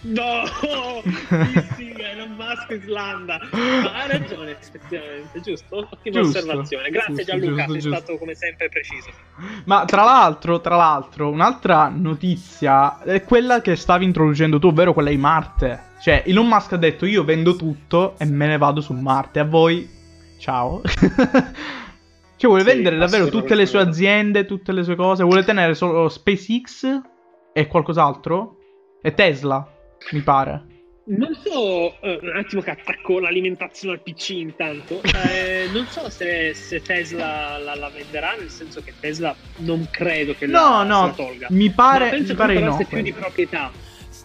No, 0.06 0.44
sì, 1.74 1.92
Elon 1.96 2.36
Musk 2.36 2.70
Islanda. 2.70 3.40
Ma 3.52 3.92
hai 4.02 4.08
ragione, 4.08 4.52
effettivamente, 4.52 5.40
giusto? 5.40 5.88
Ottima 5.90 6.20
Giusto, 6.20 6.38
osservazione. 6.38 6.90
Grazie 6.90 7.14
giusto, 7.14 7.30
Gianluca, 7.32 7.64
giusto, 7.64 7.72
sei 7.72 7.80
giusto. 7.80 7.96
stato 7.96 8.18
come 8.18 8.34
sempre 8.34 8.68
preciso. 8.68 9.10
Ma 9.64 9.84
tra 9.84 10.04
l'altro, 10.04 10.60
tra 10.60 10.76
l'altro, 10.76 11.28
un'altra 11.30 11.88
notizia 11.92 13.02
è 13.02 13.24
quella 13.24 13.60
che 13.60 13.74
stavi 13.74 14.04
introducendo 14.04 14.60
tu, 14.60 14.68
ovvero 14.68 14.92
quella 14.92 15.10
di 15.10 15.16
Marte. 15.16 15.82
Cioè, 16.00 16.22
Elon 16.26 16.46
Musk 16.46 16.72
ha 16.74 16.76
detto 16.76 17.04
io 17.04 17.24
vendo 17.24 17.56
tutto 17.56 18.14
e 18.18 18.26
me 18.26 18.46
ne 18.46 18.58
vado 18.58 18.80
su 18.80 18.92
Marte. 18.92 19.40
A 19.40 19.44
voi, 19.44 19.88
ciao. 20.38 20.82
cioè, 20.86 22.48
vuole 22.48 22.62
Sì, 22.62 22.68
vendere 22.68 22.96
davvero 22.96 23.28
tutte 23.28 23.56
le 23.56 23.66
sue 23.66 23.80
aziende, 23.80 24.46
tutte 24.46 24.70
le 24.70 24.84
sue 24.84 24.94
cose. 24.94 25.24
Vuole 25.24 25.42
tenere 25.42 25.74
solo 25.74 26.08
SpaceX 26.08 27.00
e 27.52 27.66
qualcos'altro? 27.66 28.58
E 29.02 29.14
Tesla, 29.14 29.64
mi 30.12 30.20
pare. 30.20 30.74
Non 31.08 31.34
so, 31.34 32.00
eh, 32.00 32.18
un 32.20 32.36
attimo 32.36 32.62
che 32.62 32.70
attacco 32.70 33.20
l'alimentazione 33.20 33.94
al 33.94 34.02
PC 34.02 34.30
intanto. 34.30 35.00
Eh, 35.28 35.68
non 35.72 35.86
so 35.86 36.08
se, 36.10 36.52
se 36.54 36.80
Tesla 36.82 37.58
la, 37.58 37.74
la 37.76 37.88
venderà, 37.90 38.34
nel 38.38 38.50
senso 38.50 38.80
che 38.82 38.92
Tesla 38.98 39.34
non 39.58 39.86
credo 39.90 40.34
che 40.34 40.46
No, 40.46 40.52
la, 40.52 40.82
no, 40.84 41.06
la 41.06 41.12
tolga. 41.12 41.46
mi 41.50 41.68
Ma 41.68 41.74
pare, 41.74 42.08
penso 42.10 42.22
mi 42.22 42.28
che 42.30 42.34
pare 42.34 42.56
di 42.56 42.62
no. 42.62 42.76
più 42.88 43.02
di 43.02 43.12
proprietà. 43.12 43.70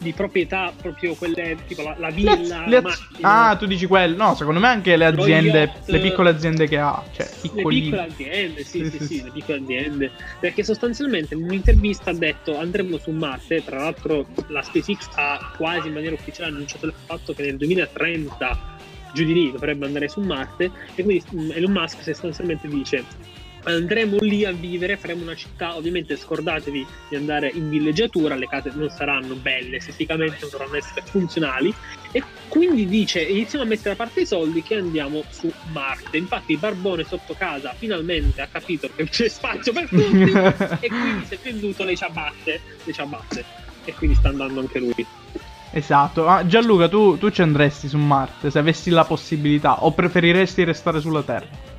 Di 0.02 0.14
proprietà 0.14 0.74
proprio 0.76 1.14
quelle 1.14 1.58
tipo 1.68 1.84
la, 1.84 1.94
la 2.00 2.08
Le 2.08 2.14
villa, 2.16 2.62
la 2.62 2.66
le 2.68 2.78
az- 2.78 3.06
ah, 3.22 3.56
tu 3.56 3.68
dici 3.68 3.86
quello. 3.86 4.16
No, 4.16 4.34
secondo 4.34 4.60
me 4.60 4.68
anche 4.68 4.96
le 4.98 5.06
aziende, 5.06 5.60
yacht. 5.60 5.88
le 5.90 6.00
piccole 6.00 6.30
aziende 6.32 6.68
che 6.68 6.78
ha. 6.80 7.04
Cioè, 7.12 7.30
le 7.44 7.50
piccolini. 7.54 7.82
piccole 7.84 8.02
aziende, 8.10 8.64
sì, 8.64 8.80
Sì, 8.80 8.86
sì, 8.86 8.90
sì, 8.90 8.98
sì, 9.06 9.14
sì. 9.18 9.24
le 9.24 9.30
piccole 9.30 9.60
aziende. 9.60 10.12
Perché 10.40 10.64
sostanzialmente 10.64 11.36
in 11.36 11.44
un'intervista 11.44 12.10
ha 12.10 12.14
detto 12.16 12.58
andremo 12.58 12.98
su 12.98 13.12
Marte. 13.12 13.64
Tra 13.64 13.78
l'altro, 13.78 14.26
la 14.48 14.64
SpaceX 14.64 15.10
ha 15.18 15.52
quasi 15.56 15.90
in 15.90 15.94
maniera 15.94 16.16
ufficiale 16.16 16.50
annunciato 16.50 16.88
il 16.88 16.94
fatto 17.06 17.34
che 17.34 17.44
nel 17.44 17.58
2030 17.58 18.58
giù 19.14 19.24
di 19.24 19.34
lì 19.34 19.52
dovrebbe 19.52 19.86
andare 19.86 20.08
su 20.10 20.20
Marte. 20.22 20.72
E 20.96 21.04
quindi 21.04 21.24
mm, 21.36 21.52
Elon 21.52 21.72
Musk 21.74 22.02
sostanzialmente 22.02 22.68
dice. 22.68 23.04
Andremo 23.64 24.18
lì 24.22 24.44
a 24.44 24.52
vivere, 24.52 24.98
faremo 24.98 25.22
una 25.22 25.36
città. 25.36 25.76
Ovviamente 25.76 26.16
scordatevi 26.16 26.88
di 27.10 27.16
andare 27.16 27.52
in 27.54 27.70
villeggiatura, 27.70 28.36
le 28.36 28.48
case 28.48 28.72
non 28.74 28.90
saranno 28.90 29.36
belle 29.36 29.78
esteticamente, 29.78 30.38
non 30.42 30.50
dovranno 30.50 30.78
essere 30.78 31.04
funzionali. 31.04 31.74
E 32.12 32.24
quindi 32.48 32.88
dice: 32.88 33.22
iniziamo 33.22 33.64
a 33.64 33.68
mettere 33.68 33.96
da 33.96 34.04
parte 34.04 34.22
i 34.22 34.26
soldi 34.26 34.64
che 34.64 34.76
andiamo 34.76 35.24
su 35.30 35.52
Marte. 35.72 36.18
Infatti, 36.18 36.54
il 36.54 36.58
barbone 36.58 37.04
sotto 37.04 37.36
casa 37.38 37.74
finalmente 37.78 38.42
ha 38.42 38.48
capito 38.48 38.90
che 38.96 39.08
c'è 39.08 39.28
spazio 39.28 39.72
per 39.74 39.88
tutti. 39.88 40.32
e 40.86 40.88
quindi 40.88 41.26
si 41.26 41.34
è 41.36 41.40
venduto 41.42 41.84
le 41.84 41.96
ciabatte. 41.96 42.62
Le 42.84 42.94
ciabatte. 42.94 43.46
E 43.86 43.94
quindi 43.94 44.16
sta 44.16 44.30
andando 44.30 44.60
anche 44.60 44.80
lui. 44.80 45.06
Esatto. 45.72 46.26
Ma 46.26 46.46
Gianluca, 46.46 46.90
tu, 46.90 47.18
tu 47.18 47.30
ci 47.30 47.42
andresti 47.42 47.88
su 47.88 47.98
Marte 47.98 48.50
se 48.50 48.60
avessi 48.60 48.90
la 48.90 49.06
possibilità 49.06 49.84
o 49.84 49.92
preferiresti 49.92 50.64
restare 50.64 51.00
sulla 51.00 51.24
Terra? 51.24 51.71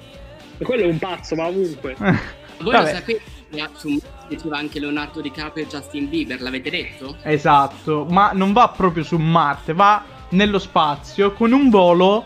E 0.59 0.65
quello 0.65 0.85
è 0.85 0.87
un 0.87 0.99
pazzo, 0.99 1.35
va 1.35 1.47
ovunque. 1.47 1.95
Voi 2.63 2.73
Vabbè. 2.73 2.79
lo 2.81 2.87
sapete 2.87 3.23
che 3.51 3.69
su 3.75 4.01
diceva 4.29 4.57
anche 4.59 4.79
Leonardo 4.81 5.21
DiCaprio 5.21 5.65
e 5.65 5.69
Justin 5.69 6.09
Bieber, 6.09 6.41
l'avete 6.41 6.71
detto? 6.71 7.17
Esatto, 7.23 8.07
ma 8.09 8.31
non 8.33 8.53
va 8.53 8.69
proprio 8.69 9.03
su 9.03 9.17
Marte, 9.19 9.75
va 9.75 10.03
nello 10.31 10.59
spazio 10.59 11.33
con 11.33 11.53
un 11.53 11.69
volo 11.69 12.25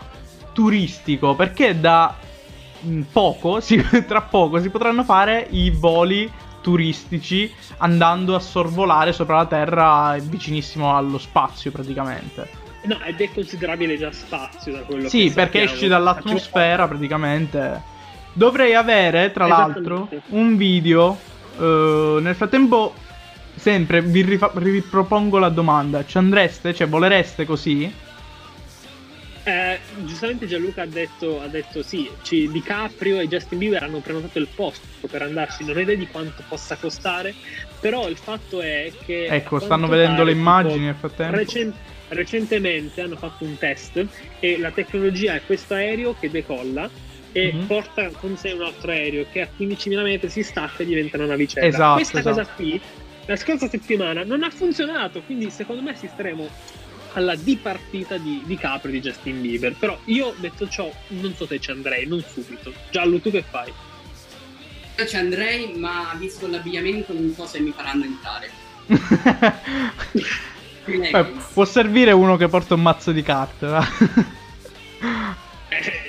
turistico, 0.52 1.34
perché 1.34 1.78
da 1.80 2.14
mm, 2.84 3.02
poco, 3.12 3.58
si- 3.60 3.82
tra 4.06 4.22
poco, 4.22 4.60
si 4.60 4.68
potranno 4.70 5.02
fare 5.04 5.46
i 5.50 5.70
voli 5.70 6.30
turistici 6.60 7.52
andando 7.78 8.34
a 8.34 8.40
sorvolare 8.40 9.12
sopra 9.12 9.36
la 9.36 9.46
Terra 9.46 10.16
vicinissimo 10.20 10.96
allo 10.96 11.18
spazio 11.18 11.70
praticamente. 11.70 12.64
No, 12.82 13.00
ed 13.04 13.20
è 13.20 13.32
considerabile 13.32 13.96
già 13.96 14.12
spazio 14.12 14.72
da 14.72 14.80
quello 14.80 15.08
Sì, 15.08 15.28
che 15.28 15.32
perché 15.34 15.58
sappiamo. 15.60 15.72
esci 15.72 15.86
dall'atmosfera 15.88 16.86
praticamente. 16.86 17.94
Dovrei 18.36 18.74
avere, 18.74 19.32
tra 19.32 19.46
l'altro, 19.46 20.10
un 20.28 20.58
video. 20.58 21.18
eh, 21.58 22.18
nel 22.20 22.34
frattempo, 22.34 22.94
sempre 23.54 24.02
vi 24.02 24.20
rifa- 24.20 24.52
ripropongo 24.54 25.38
la 25.38 25.48
domanda: 25.48 26.04
ci 26.04 26.18
andreste? 26.18 26.74
Cioè, 26.74 26.86
volereste 26.86 27.46
così? 27.46 27.90
Eh, 29.44 29.78
giustamente 30.04 30.46
Gianluca 30.46 30.82
ha 30.82 30.86
detto, 30.86 31.40
ha 31.40 31.46
detto 31.46 31.82
sì, 31.82 32.10
ci, 32.22 32.50
DiCaprio 32.50 33.20
e 33.20 33.26
Justin 33.26 33.56
Bieber 33.56 33.82
hanno 33.84 34.00
prenotato 34.00 34.38
il 34.38 34.48
posto 34.54 35.06
per 35.08 35.22
andarci, 35.22 35.64
non 35.64 35.78
ho 35.78 35.80
idea 35.80 35.94
di 35.94 36.06
quanto 36.06 36.42
possa 36.46 36.76
costare, 36.76 37.34
però 37.80 38.08
il 38.08 38.18
fatto 38.18 38.60
è 38.60 38.92
che... 39.06 39.28
Ecco, 39.28 39.60
stanno 39.60 39.86
vedendo 39.86 40.16
pare, 40.16 40.24
le 40.26 40.32
immagini 40.32 40.84
nel 40.86 40.96
frattempo. 40.96 41.36
recen- 41.36 41.72
recentemente 42.08 43.00
hanno 43.00 43.16
fatto 43.16 43.44
un 43.44 43.56
test 43.56 44.04
e 44.40 44.58
la 44.58 44.72
tecnologia 44.72 45.34
è 45.34 45.42
questo 45.46 45.74
aereo 45.74 46.14
che 46.18 46.28
decolla 46.28 46.90
e 47.32 47.52
Mhm. 47.52 47.66
porta 47.66 48.08
con 48.20 48.36
sé 48.36 48.52
un 48.52 48.62
altro 48.62 48.90
aereo 48.90 49.26
che 49.30 49.40
a 49.42 49.48
15.000 49.54 50.02
metri 50.02 50.30
si 50.30 50.42
stacca 50.42 50.82
e 50.82 50.86
diventa 50.86 51.16
una 51.16 51.26
navicella. 51.26 51.66
Esatto, 51.66 51.94
Questa 51.94 52.22
cosa 52.22 52.40
esatto. 52.42 52.62
qui, 52.62 52.80
la 53.26 53.36
scorsa 53.36 53.68
settimana, 53.68 54.24
non 54.24 54.42
ha 54.42 54.50
funzionato, 54.50 55.22
quindi 55.22 55.50
secondo 55.50 55.82
me 55.82 55.90
assisteremo 55.90 56.48
alla 57.12 57.34
dipartita 57.34 58.18
di, 58.18 58.42
di 58.44 58.56
Capri 58.56 58.92
di 58.92 59.00
Justin 59.00 59.40
Bieber. 59.40 59.74
Però 59.78 59.98
io, 60.04 60.34
detto 60.38 60.68
ciò, 60.68 60.90
non 61.08 61.34
so 61.34 61.46
se 61.46 61.58
ci 61.60 61.70
andrei, 61.70 62.06
non 62.06 62.22
subito. 62.22 62.72
Giallo, 62.90 63.18
tu 63.20 63.30
che 63.30 63.42
fai? 63.42 63.72
Io 64.98 65.06
ci 65.06 65.16
andrei, 65.16 65.74
ma 65.76 66.14
visto 66.18 66.46
l'abbigliamento 66.46 67.12
non 67.12 67.32
so 67.34 67.46
se 67.46 67.60
mi 67.60 67.72
faranno 67.74 68.04
entrare. 68.04 68.50
Beh, 71.10 71.24
può 71.52 71.64
servire 71.64 72.12
uno 72.12 72.36
che 72.36 72.48
porta 72.48 72.74
un 72.74 72.82
mazzo 72.82 73.12
di 73.12 73.22
carte. 73.22 73.66
va? 73.66 73.84
Eh, 75.68 76.05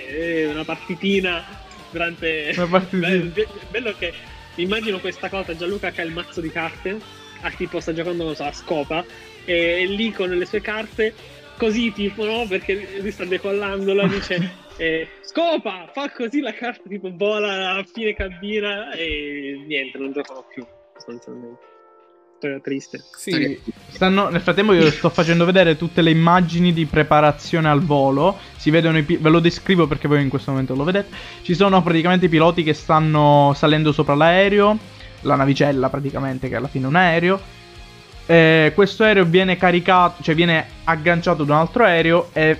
una 0.50 0.64
partitina 0.64 1.44
durante... 1.90 2.54
Una 2.56 2.68
partitina. 2.68 3.08
Bello, 3.08 3.32
be- 3.32 3.48
bello 3.70 3.96
che 3.98 4.14
immagino 4.56 5.00
questa 5.00 5.30
cosa, 5.30 5.56
Gianluca 5.56 5.92
che 5.92 6.02
ha 6.02 6.06
il 6.06 6.14
mazzo 6.14 6.42
di 6.42 6.52
carte, 6.52 7.00
a 7.42 7.52
tipo 7.52 7.80
sta 7.80 7.94
giocando, 7.94 8.24
non 8.24 8.36
so, 8.36 8.44
a 8.44 8.52
scopa, 8.52 9.06
e 9.46 9.86
lì 9.86 10.12
con 10.12 10.30
le 10.30 10.46
sue 10.46 10.62
carte, 10.62 11.14
così 11.58 11.92
tipo, 11.92 12.26
no? 12.26 12.46
Perché 12.48 13.00
lui 13.00 13.12
sta 13.12 13.26
decollandola, 13.26 14.08
dice... 14.08 14.66
eh, 14.78 15.08
scopa, 15.22 15.90
fa 15.92 16.10
così 16.12 16.40
la 16.40 16.54
carta 16.54 16.88
tipo 16.88 17.12
vola 17.14 17.76
a 17.76 17.84
fine 17.84 18.14
cabina 18.14 18.92
e 18.94 19.64
niente, 19.66 19.98
non 19.98 20.12
giocano 20.14 20.46
più 20.54 20.66
sostanzialmente. 20.94 21.77
Storia 22.38 22.60
triste. 22.60 23.04
Sì, 23.16 23.60
stanno, 23.90 24.30
nel 24.30 24.42
frattempo 24.42 24.72
io 24.72 24.92
sto 24.92 25.10
facendo 25.10 25.44
vedere 25.44 25.76
tutte 25.76 26.04
le 26.04 26.12
immagini 26.12 26.72
di 26.72 26.86
preparazione 26.86 27.68
al 27.68 27.82
volo. 27.82 28.38
Si 28.56 28.70
vedono 28.70 29.00
i 29.00 29.02
pi- 29.04 29.18
ve 29.18 29.30
lo 29.30 29.40
descrivo 29.40 29.88
perché 29.88 30.08
voi 30.08 30.22
in 30.22 30.30
questo 30.30 30.52
momento 30.52 30.76
lo 30.76 30.84
vedete. 30.84 31.16
Ci 31.42 31.56
sono 31.56 31.82
praticamente 31.82 32.28
i 32.28 32.30
piloti 32.30 32.62
che 32.62 32.74
stanno 32.74 33.54
salendo 33.56 33.92
sopra 33.92 34.14
l'aereo, 34.14 34.78
la 35.22 35.34
navicella 35.34 35.90
praticamente 35.90 36.48
che 36.48 36.56
alla 36.56 36.68
fine 36.68 36.86
è 36.86 36.88
un 36.90 36.96
aereo. 36.96 37.42
Eh, 38.28 38.72
questo 38.76 39.04
aereo 39.04 39.26
viene 39.26 39.58
caricato, 39.58 40.22
cioè 40.22 40.36
viene 40.36 40.64
agganciato 40.84 41.44
da 41.44 41.56
un 41.56 41.60
altro 41.60 41.86
aereo 41.86 42.30
e 42.34 42.56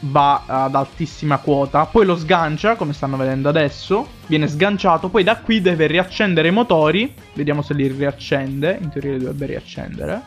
va 0.00 0.42
ad 0.46 0.74
altissima 0.74 1.38
quota, 1.38 1.86
poi 1.86 2.06
lo 2.06 2.16
sgancia, 2.16 2.76
come 2.76 2.92
stanno 2.92 3.16
vedendo 3.16 3.48
adesso, 3.48 4.06
viene 4.26 4.46
sganciato, 4.46 5.08
poi 5.08 5.24
da 5.24 5.38
qui 5.38 5.60
deve 5.60 5.86
riaccendere 5.86 6.48
i 6.48 6.52
motori, 6.52 7.12
vediamo 7.34 7.62
se 7.62 7.74
li 7.74 7.88
riaccende, 7.88 8.78
in 8.80 8.90
teoria 8.90 9.12
li 9.12 9.18
dovrebbe 9.18 9.46
riaccendere. 9.46 10.22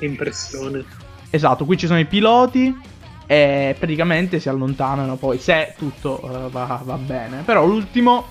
Impressione. 0.00 0.84
Esatto, 1.30 1.64
qui 1.64 1.76
ci 1.76 1.86
sono 1.86 1.98
i 1.98 2.04
piloti 2.04 2.74
e 3.26 3.74
praticamente 3.78 4.40
si 4.40 4.48
allontanano 4.48 5.16
poi 5.16 5.38
se 5.38 5.74
tutto 5.78 6.20
uh, 6.22 6.50
va, 6.50 6.80
va 6.84 6.96
bene, 6.96 7.42
però 7.44 7.64
l'ultimo 7.64 8.26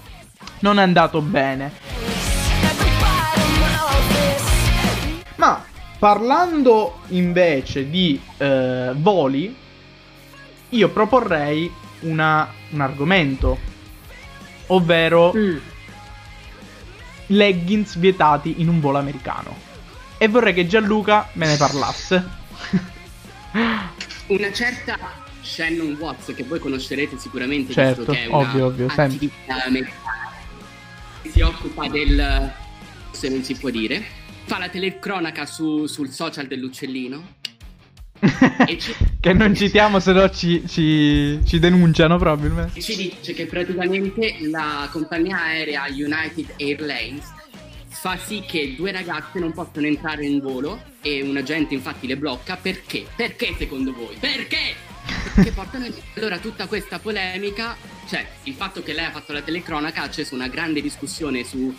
non 0.59 0.79
è 0.79 0.83
andato 0.83 1.21
bene. 1.21 1.71
Ma 5.35 5.63
parlando 5.97 6.99
invece 7.07 7.89
di 7.89 8.19
uh, 8.37 8.93
voli, 8.95 9.55
io 10.71 10.89
proporrei 10.89 11.71
una, 12.01 12.51
un 12.71 12.81
argomento, 12.81 13.57
ovvero 14.67 15.33
Mm. 15.35 15.57
leggings 17.27 17.97
vietati 17.97 18.55
in 18.61 18.67
un 18.67 18.79
volo 18.79 18.97
americano. 18.97 19.55
E 20.17 20.27
vorrei 20.27 20.53
che 20.53 20.67
Gianluca 20.67 21.29
me 21.33 21.47
ne 21.47 21.57
parlasse. 21.57 22.39
Una 24.27 24.51
certa 24.53 24.97
Shannon 25.41 25.97
Watts, 25.99 26.33
che 26.35 26.43
voi 26.43 26.59
conoscerete 26.59 27.17
sicuramente, 27.17 27.73
Certo, 27.73 27.97
visto 28.01 28.11
che 28.13 28.23
è 28.23 28.27
una 28.27 28.37
ovvio, 28.37 28.65
ovvio, 28.67 28.87
americana, 28.95 29.69
che 31.21 31.29
si 31.29 31.41
occupa 31.41 31.87
del... 31.89 32.53
se 33.11 33.29
non 33.29 33.43
si 33.43 33.55
può 33.55 33.69
dire, 33.69 34.03
fa 34.45 34.57
la 34.59 34.69
telecronaca 34.69 35.45
su- 35.45 35.85
sul 35.87 36.09
social 36.09 36.47
dell'uccellino. 36.47 37.39
ci, 38.77 38.95
che 39.19 39.33
non 39.33 39.55
citiamo, 39.55 39.99
se 39.99 40.11
no 40.11 40.29
ci, 40.29 40.63
ci, 40.67 41.39
ci 41.45 41.59
denunciano 41.59 42.17
probabilmente. 42.17 42.77
e 42.77 42.81
ci 42.81 42.95
dice 42.95 43.33
che 43.33 43.45
praticamente 43.47 44.37
la 44.41 44.87
compagnia 44.91 45.43
aerea 45.43 45.85
United 45.89 46.53
Airlines 46.57 47.39
fa 47.87 48.17
sì 48.17 48.43
che 48.47 48.73
due 48.75 48.91
ragazze 48.91 49.39
non 49.39 49.53
possono 49.53 49.85
entrare 49.85 50.25
in 50.25 50.39
volo 50.39 50.81
e 51.01 51.21
un 51.21 51.35
agente 51.37 51.73
infatti 51.73 52.07
le 52.07 52.17
blocca 52.17 52.57
perché? 52.57 53.05
Perché 53.15 53.55
secondo 53.57 53.93
voi? 53.93 54.15
Perché? 54.19 54.75
Perché 55.35 55.51
portano 55.53 55.85
allora 56.15 56.37
tutta 56.37 56.67
questa 56.67 56.99
polemica, 56.99 57.75
cioè 58.07 58.25
il 58.43 58.53
fatto 58.53 58.83
che 58.83 58.93
lei 58.93 59.05
ha 59.05 59.11
fatto 59.11 59.33
la 59.33 59.41
telecronaca 59.41 60.01
ha 60.01 60.05
acceso 60.05 60.35
una 60.35 60.47
grande 60.47 60.81
discussione 60.81 61.43
su, 61.43 61.75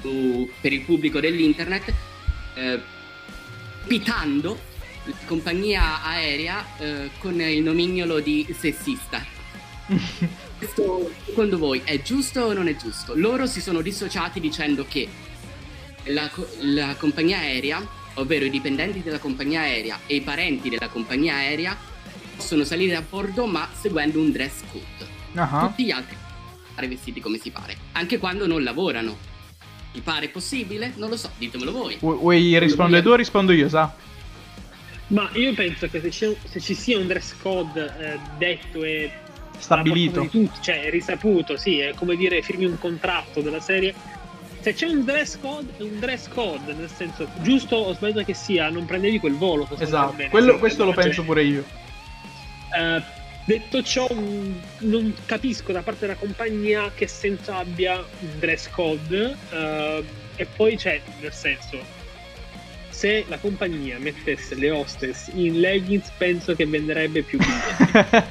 su- 0.00 0.50
per 0.60 0.72
il 0.72 0.82
pubblico 0.82 1.20
dell'internet, 1.20 1.92
eh, 2.54 2.80
pitando 3.86 4.70
compagnia 5.26 6.02
aerea 6.02 6.64
eh, 6.78 7.10
con 7.18 7.40
il 7.40 7.62
nomignolo 7.62 8.20
di 8.20 8.46
sessista. 8.56 9.24
Questo 10.58 11.10
secondo 11.24 11.58
voi 11.58 11.80
è 11.84 12.00
giusto 12.02 12.42
o 12.42 12.52
non 12.52 12.68
è 12.68 12.76
giusto? 12.76 13.14
Loro 13.16 13.46
si 13.46 13.60
sono 13.60 13.80
dissociati 13.80 14.38
dicendo 14.38 14.86
che 14.88 15.08
la, 16.04 16.30
la 16.60 16.94
compagnia 16.96 17.38
aerea, 17.38 17.84
ovvero 18.14 18.44
i 18.44 18.50
dipendenti 18.50 19.02
della 19.02 19.18
compagnia 19.18 19.60
aerea 19.62 19.98
e 20.06 20.16
i 20.16 20.20
parenti 20.20 20.68
della 20.68 20.88
compagnia 20.88 21.34
aerea, 21.34 21.76
possono 22.36 22.64
salire 22.64 22.94
a 22.94 23.02
bordo 23.02 23.46
ma 23.46 23.68
seguendo 23.72 24.20
un 24.20 24.30
dress 24.30 24.60
code. 24.70 25.10
Ah, 25.34 25.66
Tutti 25.68 25.84
gli 25.84 25.90
altri 25.90 26.16
vestiti 26.86 27.20
come 27.20 27.38
si 27.38 27.50
pare, 27.50 27.76
anche 27.92 28.18
quando 28.18 28.46
non 28.46 28.62
lavorano. 28.62 29.16
Vi 29.92 30.00
pare 30.00 30.28
possibile? 30.28 30.92
Non 30.96 31.10
lo 31.10 31.16
so, 31.16 31.30
ditemelo 31.36 31.70
voi. 31.70 31.96
Vu- 32.00 32.18
Vuoi 32.18 32.58
rispondere 32.58 33.02
tu 33.02 33.10
o 33.10 33.14
rispondo 33.14 33.52
io, 33.52 33.68
sa? 33.68 33.94
Ma 35.12 35.28
io 35.34 35.52
penso 35.54 35.88
che 35.88 36.00
se 36.00 36.10
ci, 36.10 36.36
se 36.44 36.58
ci 36.60 36.74
sia 36.74 36.98
un 36.98 37.06
dress 37.06 37.34
code 37.40 37.94
eh, 37.98 38.18
detto 38.38 38.82
e 38.82 39.10
Stabilito. 39.58 40.26
tutti, 40.26 40.58
cioè 40.62 40.88
risaputo, 40.90 41.56
sì, 41.56 41.78
è 41.80 41.92
come 41.94 42.16
dire 42.16 42.40
firmi 42.42 42.64
un 42.64 42.78
contratto 42.78 43.40
della 43.42 43.60
serie. 43.60 43.94
Se 44.60 44.72
c'è 44.72 44.86
un 44.86 45.04
dress 45.04 45.38
code, 45.38 45.72
è 45.76 45.82
un 45.82 45.98
dress 45.98 46.28
code, 46.28 46.72
nel 46.72 46.88
senso, 46.88 47.28
giusto 47.42 47.76
o 47.76 47.92
sbagliato 47.94 48.24
che 48.24 48.32
sia, 48.34 48.70
non 48.70 48.84
prendevi 48.86 49.18
quel 49.18 49.34
volo. 49.34 49.64
Esatto, 49.64 49.76
sostanzialmente. 49.76 50.30
quello, 50.30 50.58
questo 50.58 50.84
lo 50.84 50.94
Cioè, 50.94 51.02
penso 51.04 51.22
pure 51.24 51.42
io. 51.42 51.64
eh, 52.76 53.02
detto 53.44 53.82
ciò, 53.82 54.06
mh, 54.08 54.60
non 54.78 55.14
capisco 55.26 55.72
da 55.72 55.82
parte 55.82 56.06
della 56.06 56.18
compagnia 56.18 56.90
che 56.94 57.06
senso 57.06 57.52
abbia 57.52 57.96
un 57.96 58.38
dress 58.38 58.68
code. 58.70 59.36
eh, 59.50 60.04
e 60.36 60.46
poi 60.46 60.76
c'è, 60.76 61.00
nel 61.20 61.32
senso, 61.32 62.00
se 63.02 63.24
la 63.26 63.38
compagnia 63.38 63.98
mettesse 63.98 64.54
le 64.54 64.70
hostess 64.70 65.28
in 65.34 65.58
leggings, 65.58 66.08
penso 66.16 66.54
che 66.54 66.64
venderebbe 66.66 67.22
più 67.22 67.36
biglietti. 67.42 68.22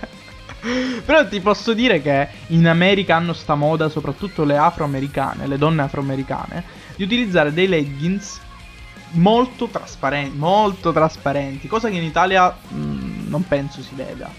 Però 1.03 1.27
ti 1.27 1.41
posso 1.41 1.73
dire 1.73 2.01
che 2.01 2.29
in 2.47 2.65
America 2.65 3.17
hanno 3.17 3.33
sta 3.33 3.55
moda, 3.55 3.89
soprattutto 3.89 4.45
le 4.45 4.55
afroamericane, 4.55 5.45
le 5.45 5.57
donne 5.57 5.81
afroamericane, 5.81 6.63
di 6.95 7.03
utilizzare 7.03 7.51
dei 7.51 7.67
leggings 7.67 8.39
molto 9.13 9.67
trasparenti, 9.67 10.37
molto 10.37 10.93
trasparenti, 10.93 11.67
cosa 11.67 11.89
che 11.89 11.97
in 11.97 12.03
Italia 12.03 12.47
mh, 12.49 13.27
non 13.27 13.45
penso 13.45 13.81
si 13.81 13.93
veda. 13.93 14.31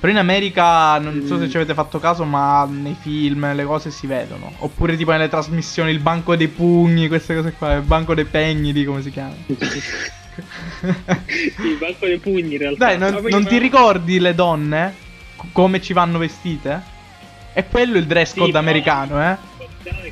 Però 0.00 0.10
in 0.10 0.18
America, 0.18 0.98
non 0.98 1.22
so 1.26 1.38
se 1.38 1.50
ci 1.50 1.56
avete 1.56 1.74
fatto 1.74 1.98
caso, 1.98 2.24
ma 2.24 2.64
nei 2.64 2.96
film 2.98 3.52
le 3.54 3.64
cose 3.64 3.90
si 3.90 4.06
vedono. 4.06 4.50
Oppure 4.60 4.96
tipo 4.96 5.10
nelle 5.10 5.28
trasmissioni 5.28 5.90
il 5.90 5.98
banco 5.98 6.34
dei 6.36 6.48
pugni, 6.48 7.06
queste 7.06 7.34
cose 7.34 7.52
qua, 7.52 7.74
il 7.74 7.82
banco 7.82 8.14
dei 8.14 8.24
pegni, 8.24 8.72
di 8.72 8.84
come 8.84 9.02
si 9.02 9.10
chiama. 9.10 9.34
il 11.26 11.76
banco 11.78 12.06
dei 12.06 12.18
pugni 12.18 12.52
in 12.52 12.58
realtà. 12.58 12.86
Dai, 12.86 12.98
non, 12.98 13.20
poi- 13.20 13.30
non 13.30 13.46
ti 13.46 13.58
ricordi 13.58 14.18
le 14.18 14.34
donne? 14.34 14.94
C- 15.36 15.44
come 15.52 15.82
ci 15.82 15.92
vanno 15.92 16.16
vestite? 16.18 16.82
È 17.52 17.66
quello 17.66 17.98
il 17.98 18.06
dress 18.06 18.32
Sì, 18.32 18.38
code 18.38 18.52
però- 18.52 18.62
americano, 18.64 19.22
eh? 19.22 19.36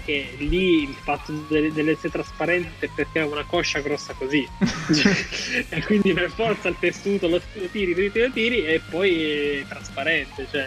Che 0.08 0.36
lì 0.38 0.84
il 0.84 0.94
fatto 0.94 1.32
delle- 1.50 1.70
dell'essere 1.70 2.08
trasparente 2.08 2.86
è 2.86 2.88
perché 2.94 3.18
ha 3.20 3.26
una 3.26 3.44
coscia 3.44 3.80
grossa 3.80 4.14
così 4.14 4.42
e 5.68 5.84
quindi 5.84 6.14
per 6.14 6.30
forza 6.30 6.68
il 6.68 6.76
tessuto 6.80 7.28
lo, 7.28 7.38
tiri, 7.70 7.90
lo 7.90 8.10
tiri, 8.10 8.26
lo 8.26 8.30
tiri 8.32 8.64
e 8.64 8.80
poi 8.88 9.22
è 9.60 9.66
trasparente 9.68 10.46
cioè 10.50 10.66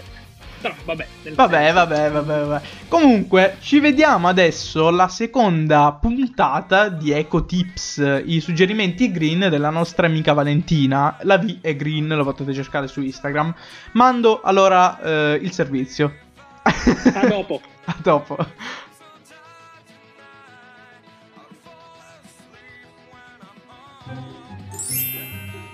però 0.62 0.76
vabbè 0.86 1.08
Vabbè, 1.34 1.74
vabbè, 1.74 2.12
vabbè, 2.12 2.46
vabbè. 2.46 2.66
Comunque, 2.88 3.58
ci 3.62 3.80
vediamo 3.80 4.28
adesso 4.28 4.92
la 4.92 5.08
seconda 5.08 5.92
puntata 6.00 6.90
di 6.90 7.10
Eco 7.12 7.46
Tips, 7.46 8.22
i 8.26 8.40
suggerimenti 8.42 9.12
green 9.12 9.48
della 9.50 9.72
nostra 9.72 10.06
amica 10.06 10.34
Valentina. 10.34 11.18
La 11.22 11.40
V 11.40 11.62
è 11.62 11.76
green, 11.76 12.10
lo 12.10 12.24
potete 12.24 12.54
cercare 12.54 12.88
su 12.88 13.02
Instagram. 13.02 13.56
Mando 13.94 14.42
allora 14.42 15.02
eh, 15.02 15.40
il 15.42 15.52
servizio. 15.52 16.14
a 16.62 17.26
dopo 17.28 17.60
A 17.86 17.96
dopo. 18.00 18.38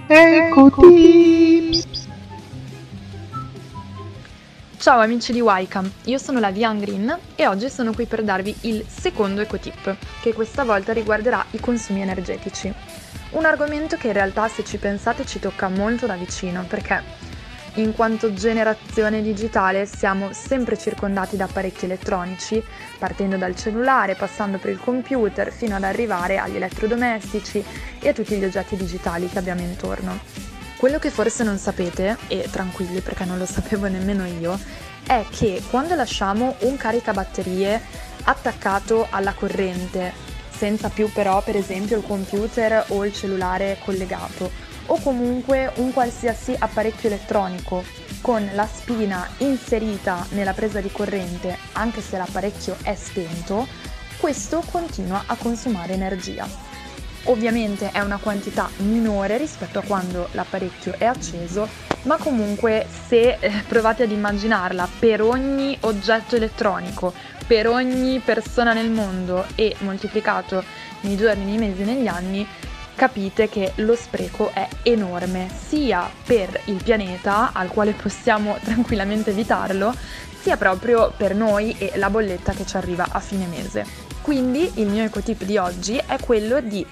Eco 0.09 0.71
Tips. 0.71 2.07
Ciao 4.77 5.01
amici 5.01 5.33
di 5.33 5.41
Wycam, 5.41 5.91
io 6.05 6.17
sono 6.17 6.39
la 6.39 6.49
Vian 6.49 6.79
Green 6.79 7.13
e 7.35 7.45
oggi 7.45 7.69
sono 7.69 7.91
qui 7.91 8.05
per 8.05 8.23
darvi 8.23 8.55
il 8.61 8.85
secondo 8.87 9.41
ecotip, 9.41 9.97
che 10.21 10.33
questa 10.33 10.63
volta 10.63 10.93
riguarderà 10.93 11.43
i 11.51 11.59
consumi 11.59 12.03
energetici. 12.03 12.73
Un 13.31 13.43
argomento 13.43 13.97
che 13.97 14.07
in 14.07 14.13
realtà 14.13 14.47
se 14.47 14.63
ci 14.63 14.77
pensate 14.77 15.25
ci 15.25 15.39
tocca 15.39 15.67
molto 15.67 16.05
da 16.05 16.15
vicino, 16.15 16.63
perché 16.65 17.03
in 17.81 17.93
quanto 17.93 18.33
generazione 18.33 19.21
digitale 19.21 19.85
siamo 19.85 20.33
sempre 20.33 20.77
circondati 20.77 21.35
da 21.35 21.45
apparecchi 21.45 21.85
elettronici, 21.85 22.61
partendo 22.97 23.37
dal 23.37 23.55
cellulare, 23.55 24.15
passando 24.15 24.57
per 24.57 24.71
il 24.71 24.79
computer, 24.79 25.51
fino 25.51 25.75
ad 25.75 25.83
arrivare 25.83 26.37
agli 26.37 26.55
elettrodomestici 26.55 27.63
e 27.99 28.09
a 28.09 28.13
tutti 28.13 28.35
gli 28.35 28.43
oggetti 28.43 28.75
digitali 28.75 29.27
che 29.27 29.37
abbiamo 29.37 29.61
intorno. 29.61 30.19
Quello 30.77 30.99
che 30.99 31.09
forse 31.09 31.43
non 31.43 31.57
sapete, 31.57 32.17
e 32.27 32.47
tranquilli 32.51 33.01
perché 33.01 33.25
non 33.25 33.37
lo 33.37 33.45
sapevo 33.47 33.87
nemmeno 33.87 34.25
io, 34.25 34.59
è 35.05 35.25
che 35.29 35.61
quando 35.69 35.95
lasciamo 35.95 36.55
un 36.59 36.77
caricabatterie 36.77 37.81
attaccato 38.23 39.07
alla 39.09 39.33
corrente, 39.33 40.11
senza 40.49 40.89
più 40.89 41.11
però 41.11 41.41
per 41.43 41.55
esempio 41.55 41.97
il 41.97 42.03
computer 42.03 42.85
o 42.89 43.05
il 43.05 43.13
cellulare 43.13 43.77
collegato, 43.83 44.66
o 44.87 44.99
comunque 44.99 45.71
un 45.75 45.93
qualsiasi 45.93 46.55
apparecchio 46.57 47.09
elettronico 47.09 47.83
con 48.21 48.49
la 48.53 48.67
spina 48.67 49.27
inserita 49.37 50.25
nella 50.31 50.53
presa 50.53 50.81
di 50.81 50.91
corrente, 50.91 51.57
anche 51.73 52.01
se 52.01 52.17
l'apparecchio 52.17 52.75
è 52.83 52.95
spento, 52.95 53.67
questo 54.17 54.63
continua 54.71 55.23
a 55.25 55.35
consumare 55.35 55.93
energia. 55.93 56.47
Ovviamente 57.23 57.91
è 57.91 57.99
una 57.99 58.17
quantità 58.17 58.69
minore 58.77 59.37
rispetto 59.37 59.79
a 59.79 59.83
quando 59.83 60.29
l'apparecchio 60.31 60.95
è 60.97 61.05
acceso, 61.05 61.67
ma 62.03 62.17
comunque 62.17 62.87
se 63.07 63.37
eh, 63.39 63.63
provate 63.67 64.03
ad 64.03 64.11
immaginarla 64.11 64.87
per 64.97 65.21
ogni 65.21 65.77
oggetto 65.81 66.37
elettronico, 66.37 67.13
per 67.45 67.67
ogni 67.67 68.19
persona 68.19 68.73
nel 68.73 68.89
mondo 68.89 69.45
e 69.55 69.75
moltiplicato 69.79 70.63
nei 71.01 71.17
giorni, 71.17 71.43
nei 71.43 71.57
mesi, 71.57 71.83
negli 71.83 72.07
anni, 72.07 72.47
capite 72.97 73.47
che 73.47 73.73
lo 73.75 73.95
spreco 73.95 74.51
è 74.51 74.67
enorme, 74.81 75.47
sia 75.67 76.09
per 76.25 76.61
il 76.65 76.81
pianeta, 76.83 77.51
al 77.53 77.69
quale 77.69 77.93
possiamo 77.93 78.57
tranquillamente 78.65 79.29
evitarlo, 79.29 79.93
sia 80.41 80.57
proprio 80.57 81.13
per 81.15 81.35
noi 81.35 81.75
e 81.77 81.91
la 81.95 82.09
bolletta 82.09 82.53
che 82.53 82.65
ci 82.65 82.75
arriva 82.75 83.07
a 83.11 83.19
fine 83.19 83.45
mese. 83.45 83.85
Quindi 84.21 84.69
il 84.75 84.87
mio 84.87 85.03
ecotip 85.03 85.43
di 85.43 85.57
oggi 85.57 85.95
è 85.95 86.17
quello 86.19 86.59
di 86.59 86.85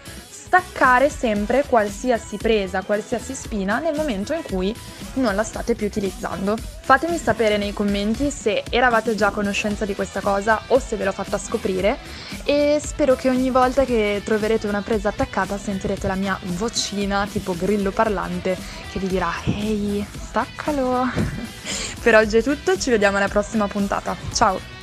staccare 0.45 1.09
sempre 1.09 1.63
qualsiasi 1.67 2.37
presa, 2.37 2.83
qualsiasi 2.83 3.33
spina 3.33 3.79
nel 3.79 3.95
momento 3.95 4.33
in 4.33 4.43
cui 4.43 4.75
non 5.15 5.33
la 5.33 5.43
state 5.43 5.73
più 5.73 5.87
utilizzando. 5.87 6.55
Fatemi 6.55 7.17
sapere 7.17 7.57
nei 7.57 7.73
commenti 7.73 8.29
se 8.29 8.63
eravate 8.69 9.15
già 9.15 9.27
a 9.27 9.31
conoscenza 9.31 9.85
di 9.85 9.95
questa 9.95 10.21
cosa 10.21 10.61
o 10.67 10.79
se 10.79 10.97
ve 10.97 11.03
l'ho 11.03 11.11
fatta 11.11 11.39
scoprire 11.39 11.97
e 12.43 12.79
spero 12.79 13.15
che 13.15 13.29
ogni 13.29 13.49
volta 13.49 13.85
che 13.85 14.21
troverete 14.23 14.67
una 14.67 14.81
presa 14.81 15.09
attaccata 15.09 15.57
sentirete 15.57 16.07
la 16.07 16.15
mia 16.15 16.39
vocina 16.43 17.27
tipo 17.31 17.55
grillo 17.55 17.89
parlante 17.89 18.55
che 18.91 18.99
vi 18.99 19.07
dirà 19.07 19.31
ehi 19.45 20.05
staccalo. 20.27 21.05
per 22.03 22.15
oggi 22.15 22.37
è 22.37 22.43
tutto, 22.43 22.77
ci 22.77 22.91
vediamo 22.91 23.17
alla 23.17 23.29
prossima 23.29 23.67
puntata. 23.67 24.15
Ciao! 24.31 24.74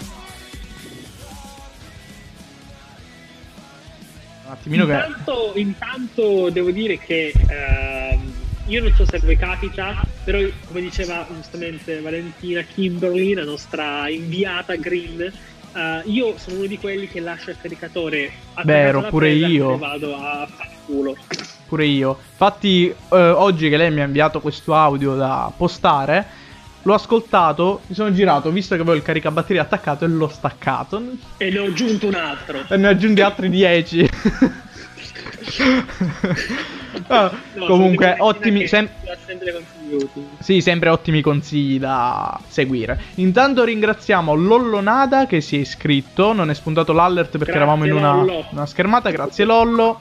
Attimino 4.62 4.84
intanto, 4.84 5.50
che... 5.52 5.60
intanto 5.60 6.50
devo 6.50 6.70
dire 6.70 6.98
che 6.98 7.32
uh, 7.36 8.70
io 8.70 8.82
non 8.82 8.92
so 8.94 9.04
se 9.04 9.18
voi 9.18 9.36
capita, 9.36 10.02
però 10.24 10.38
come 10.66 10.80
diceva 10.80 11.26
giustamente 11.34 12.00
Valentina 12.00 12.62
Kimberly, 12.62 13.34
la 13.34 13.44
nostra 13.44 14.08
inviata 14.08 14.76
green, 14.76 15.32
uh, 15.72 16.08
io 16.08 16.38
sono 16.38 16.58
uno 16.58 16.66
di 16.66 16.78
quelli 16.78 17.08
che 17.08 17.20
lascia 17.20 17.50
il 17.50 17.56
caricatore 17.60 18.30
Vero, 18.62 19.02
pure 19.02 19.32
io. 19.32 19.76
Vado 19.76 20.14
a 20.14 20.46
fare 20.46 20.70
culo. 20.86 21.16
Pure 21.66 21.86
io. 21.86 22.18
Infatti, 22.30 22.94
uh, 23.08 23.16
oggi 23.16 23.68
che 23.68 23.76
lei 23.76 23.90
mi 23.90 24.00
ha 24.00 24.04
inviato 24.04 24.40
questo 24.40 24.74
audio 24.74 25.16
da 25.16 25.52
postare 25.56 26.40
L'ho 26.84 26.94
ascoltato, 26.94 27.82
mi 27.86 27.94
sono 27.94 28.12
girato, 28.12 28.50
visto 28.50 28.74
che 28.74 28.80
avevo 28.80 28.96
il 28.96 29.02
caricabatteria 29.02 29.62
attaccato 29.62 30.04
e 30.04 30.08
l'ho 30.08 30.28
staccato. 30.28 31.00
E 31.36 31.50
ne 31.50 31.58
ho 31.58 31.66
aggiunto 31.66 32.08
un 32.08 32.14
altro. 32.14 32.64
E 32.68 32.76
ne 32.76 32.88
ho 32.88 32.90
aggiunti 32.90 33.20
altri 33.20 33.48
10. 33.48 34.10
ah, 37.06 37.30
no, 37.54 37.66
comunque, 37.66 38.16
ottimi. 38.18 38.66
Sem- 38.66 38.88
sempre 39.24 39.64
sì, 40.40 40.60
sempre 40.60 40.88
ottimi 40.88 41.20
consigli 41.20 41.78
da 41.78 42.38
seguire. 42.48 42.98
Intanto 43.16 43.62
ringraziamo 43.62 44.34
Lollo 44.34 44.80
Nada 44.80 45.26
che 45.26 45.40
si 45.40 45.56
è 45.56 45.60
iscritto. 45.60 46.32
Non 46.32 46.50
è 46.50 46.54
spuntato 46.54 46.92
l'alert 46.92 47.30
perché 47.30 47.52
Grazie, 47.52 47.60
eravamo 47.60 47.84
in 47.84 47.92
una, 47.92 48.44
una 48.50 48.66
schermata. 48.66 49.10
Grazie, 49.10 49.44
Lollo. 49.44 50.00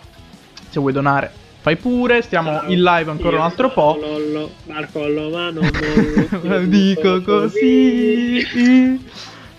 Se 0.69 0.79
vuoi 0.79 0.93
donare 0.93 1.40
Fai 1.61 1.75
pure, 1.75 2.23
stiamo 2.23 2.63
in 2.63 2.81
live 2.81 3.11
ancora 3.11 3.35
un 3.35 3.43
altro 3.43 3.69
po'. 3.69 3.95
Lollo, 4.01 4.49
Marco 4.65 5.07
Lomano, 5.07 5.61
dico 6.65 7.21
così. 7.21 8.99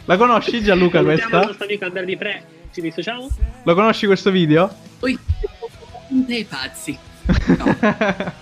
La 0.06 0.16
conosci 0.16 0.64
Gianluca 0.64 1.00
questa? 1.04 1.48
amico 1.60 1.84
Andrea 1.84 2.02
Di 2.02 2.16
Pre, 2.16 2.44
ci 2.72 2.80
dissociamo? 2.80 3.28
Lo 3.62 3.74
conosci 3.74 4.06
questo 4.06 4.32
video? 4.32 4.68
Ui, 4.98 5.16
dei 6.08 6.42
pazzi. 6.42 6.98
No. 7.46 7.76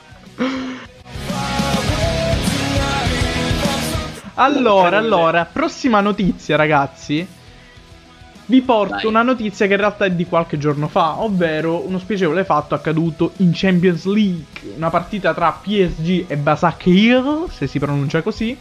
allora, 4.37 4.97
allora, 4.97 5.45
prossima 5.45 6.01
notizia 6.01 6.57
ragazzi 6.57 7.29
vi 8.51 8.63
porto 8.63 8.95
Vai. 8.95 9.07
una 9.07 9.23
notizia 9.23 9.67
che 9.69 9.75
in 9.75 9.79
realtà 9.79 10.07
è 10.07 10.11
di 10.11 10.27
qualche 10.27 10.59
giorno 10.59 10.89
fa, 10.89 11.21
ovvero 11.23 11.87
uno 11.87 12.01
spiacevole 12.01 12.45
fatto 12.45 12.75
accaduto 12.75 13.33
in 13.37 13.53
Champions 13.55 14.05
League, 14.07 14.75
una 14.75 14.91
partita 14.91 15.33
tra 15.33 15.53
PSG 15.53 16.25
e 16.27 16.37
Basakir, 16.37 17.45
se 17.49 17.69
si 17.69 17.79
pronuncia 17.79 18.23
così, 18.23 18.59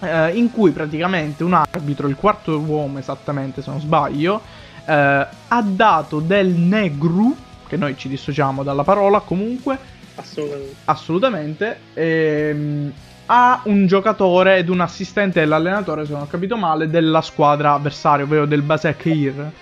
eh, 0.00 0.36
in 0.36 0.50
cui 0.52 0.70
praticamente 0.72 1.42
un 1.42 1.54
arbitro, 1.54 2.08
il 2.08 2.14
quarto 2.14 2.58
uomo 2.58 2.98
esattamente 2.98 3.62
se 3.62 3.70
non 3.70 3.80
sbaglio, 3.80 4.42
eh, 4.84 4.92
ha 4.92 5.62
dato 5.62 6.20
del 6.20 6.48
negru, 6.48 7.34
che 7.66 7.78
noi 7.78 7.96
ci 7.96 8.08
dissociamo 8.08 8.62
dalla 8.62 8.84
parola 8.84 9.20
comunque, 9.20 9.78
assolutamente, 10.16 10.76
assolutamente 10.84 11.78
ehm, 11.94 12.92
a 13.32 13.60
un 13.64 13.86
giocatore 13.86 14.56
ed 14.56 14.68
un 14.68 14.80
assistente 14.80 15.38
dell'allenatore, 15.38 16.04
se 16.04 16.12
non 16.12 16.22
ho 16.22 16.26
capito 16.26 16.56
male, 16.56 16.90
della 16.90 17.22
squadra 17.22 17.74
avversaria, 17.74 18.24
ovvero 18.24 18.44
del 18.44 18.62
Basek 18.62 19.04
Ir. 19.04 19.52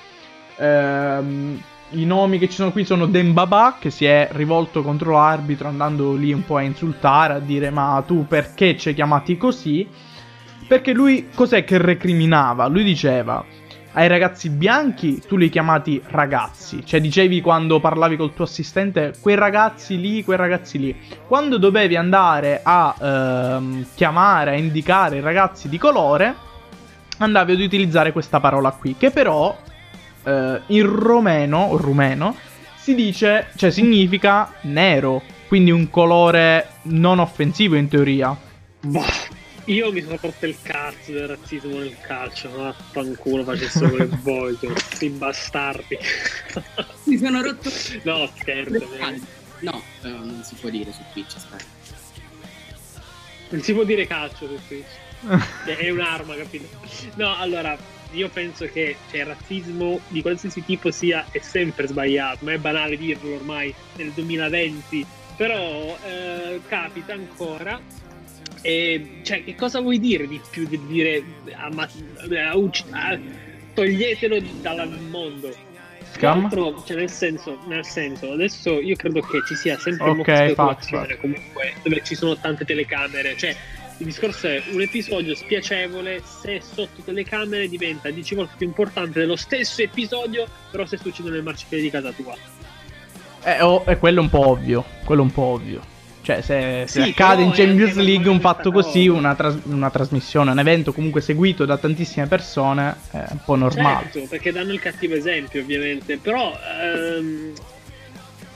Ehm, 0.57 1.62
I 1.90 2.04
nomi 2.07 2.38
che 2.38 2.48
ci 2.48 2.54
sono 2.54 2.72
qui 2.72 2.87
sono 2.87 3.04
Dembaba, 3.04 3.76
che 3.78 3.90
si 3.90 4.07
è 4.07 4.31
rivolto 4.33 4.83
contro 4.83 5.12
l'arbitro 5.12 5.68
andando 5.68 6.14
lì 6.14 6.33
un 6.33 6.46
po' 6.46 6.57
a 6.57 6.62
insultare, 6.62 7.35
a 7.35 7.38
dire 7.40 7.68
ma 7.68 8.02
tu 8.07 8.26
perché 8.26 8.74
ci 8.78 8.88
hai 8.88 8.94
chiamati 8.94 9.37
così? 9.37 9.87
Perché 10.66 10.92
lui 10.92 11.28
cos'è 11.35 11.64
che 11.64 11.76
recriminava? 11.76 12.66
Lui 12.68 12.85
diceva 12.85 13.44
ai 13.98 14.06
ragazzi 14.06 14.48
bianchi 14.48 15.20
tu 15.26 15.37
li 15.37 15.48
chiamati 15.48 16.00
ragazzi, 16.06 16.87
cioè 16.87 17.00
dicevi 17.00 17.40
quando 17.40 17.80
parlavi 17.80 18.16
col 18.16 18.32
tuo 18.32 18.44
assistente 18.44 19.12
quei 19.20 19.34
ragazzi 19.34 20.00
lì, 20.00 20.22
quei 20.22 20.37
ragazzi 20.37 20.78
lì. 20.78 20.96
Quando 21.26 21.58
dovevi 21.58 21.96
andare 21.96 22.61
a 22.62 22.94
ehm, 22.96 23.87
chiamare, 23.96 24.52
a 24.52 24.56
indicare 24.56 25.16
i 25.16 25.20
ragazzi 25.20 25.68
di 25.68 25.78
colore, 25.78 26.32
andavi 27.18 27.52
ad 27.54 27.61
utilizzare 27.61 28.12
questa 28.12 28.38
parola 28.38 28.70
qui, 28.70 28.94
che 28.96 29.11
però 29.11 29.58
eh, 30.22 30.61
in 30.66 30.87
romeno, 30.87 31.58
o 31.58 31.76
rumeno, 31.76 32.37
si 32.76 32.94
dice, 32.94 33.48
cioè 33.56 33.72
significa 33.72 34.52
nero, 34.62 35.22
quindi 35.48 35.72
un 35.72 35.90
colore 35.90 36.68
non 36.82 37.18
offensivo 37.18 37.74
in 37.74 37.88
teoria. 37.88 38.37
Boh. 38.80 39.04
Io 39.68 39.92
mi 39.92 40.00
sono 40.00 40.18
rotto 40.18 40.46
il 40.46 40.57
cazzo 40.62 41.12
del 41.12 41.28
razzismo 41.28 41.78
nel 41.78 41.94
calcio, 42.00 42.48
ma 42.57 42.72
fanculo 42.72 43.44
facessero 43.44 43.88
quello 43.90 44.09
che 44.09 44.16
voglio, 44.22 44.78
sti 44.78 45.09
bastardi. 45.11 45.98
Mi 47.04 47.18
sono 47.18 47.42
rotto. 47.42 47.70
No, 48.04 48.31
scherzo. 48.35 48.88
No, 49.61 49.83
uh, 50.02 50.09
non 50.09 50.42
si 50.42 50.54
può 50.54 50.70
dire 50.70 50.90
su 50.90 51.02
Twitch, 51.12 51.37
aspetta. 51.37 51.64
Non 53.50 53.61
si 53.61 53.74
può 53.74 53.85
dire 53.85 54.07
calcio 54.07 54.48
su 54.48 54.59
Twitch. 54.68 54.88
è 55.66 55.90
un'arma, 55.90 56.35
capito? 56.35 56.66
No, 57.16 57.37
allora, 57.37 57.76
io 58.12 58.31
penso 58.31 58.64
che 58.72 58.96
cioè, 59.11 59.20
il 59.20 59.26
razzismo 59.26 60.00
di 60.09 60.22
qualsiasi 60.22 60.64
tipo 60.64 60.90
sia 60.90 61.26
è 61.31 61.40
sempre 61.40 61.87
sbagliato, 61.88 62.42
ma 62.46 62.52
è 62.52 62.59
banale 62.59 62.96
dirlo 62.96 63.35
ormai 63.35 63.74
nel 63.96 64.12
2020. 64.12 65.07
Però 65.37 65.98
eh, 66.07 66.59
capita 66.68 67.12
ancora 67.12 67.78
e, 68.62 69.20
cioè, 69.22 69.44
che 69.44 69.54
cosa 69.54 69.80
vuoi 69.80 69.98
dire 69.98 70.26
di 70.26 70.40
più 70.50 70.66
di 70.66 70.80
dire 70.86 71.22
amma- 71.52 71.88
uh, 72.54 72.70
toglietelo 73.74 74.40
dal 74.60 74.98
mondo? 75.10 75.66
Altro, 76.20 76.82
cioè, 76.84 76.96
nel, 76.96 77.10
senso, 77.10 77.58
nel 77.66 77.84
senso, 77.84 78.32
adesso 78.32 78.80
io 78.80 78.96
credo 78.96 79.20
che 79.20 79.40
ci 79.46 79.54
sia 79.54 79.78
sempre 79.78 80.08
okay, 80.08 80.50
speculazione 80.50 81.16
comunque 81.16 81.74
dove 81.82 82.02
ci 82.02 82.14
sono 82.14 82.36
tante 82.36 82.64
telecamere. 82.64 83.36
Cioè, 83.36 83.54
il 83.98 84.06
discorso 84.06 84.48
è 84.48 84.62
un 84.72 84.80
episodio 84.80 85.34
spiacevole 85.34 86.22
se 86.24 86.60
sotto 86.60 87.02
telecamere 87.04 87.68
diventa 87.68 88.10
10 88.10 88.34
volte 88.34 88.54
più 88.56 88.66
importante 88.66 89.20
dello 89.20 89.36
stesso 89.36 89.82
episodio, 89.82 90.46
però 90.70 90.86
se 90.86 90.96
succede 90.96 91.30
nel 91.30 91.42
marciapiede 91.42 91.84
di 91.84 91.90
casa 91.90 92.10
tua. 92.12 92.34
Eh, 93.44 93.60
oh, 93.60 93.84
è 93.84 93.98
quello 93.98 94.20
un 94.20 94.28
po' 94.28 94.48
ovvio. 94.48 94.84
Quello 95.04 95.22
un 95.22 95.32
po' 95.32 95.42
ovvio. 95.42 95.96
Cioè, 96.28 96.42
se, 96.42 96.84
se 96.86 97.02
sì, 97.02 97.08
accade 97.08 97.42
in 97.42 97.52
Champions 97.52 97.94
League 97.94 98.28
un 98.28 98.38
fatto 98.38 98.70
così, 98.70 99.08
una, 99.08 99.34
tras- 99.34 99.60
una, 99.64 99.88
trasmissione, 99.88 100.50
un 100.50 100.58
evento 100.58 100.92
comunque 100.92 101.22
seguito 101.22 101.64
da 101.64 101.78
tantissime 101.78 102.26
persone, 102.26 102.96
è 103.12 103.24
un 103.30 103.38
po' 103.42 103.54
normale. 103.54 104.10
Certo, 104.12 104.28
perché 104.28 104.52
danno 104.52 104.74
il 104.74 104.78
cattivo 104.78 105.14
esempio, 105.14 105.62
ovviamente. 105.62 106.18
Però, 106.18 106.54
ehm, 106.82 107.54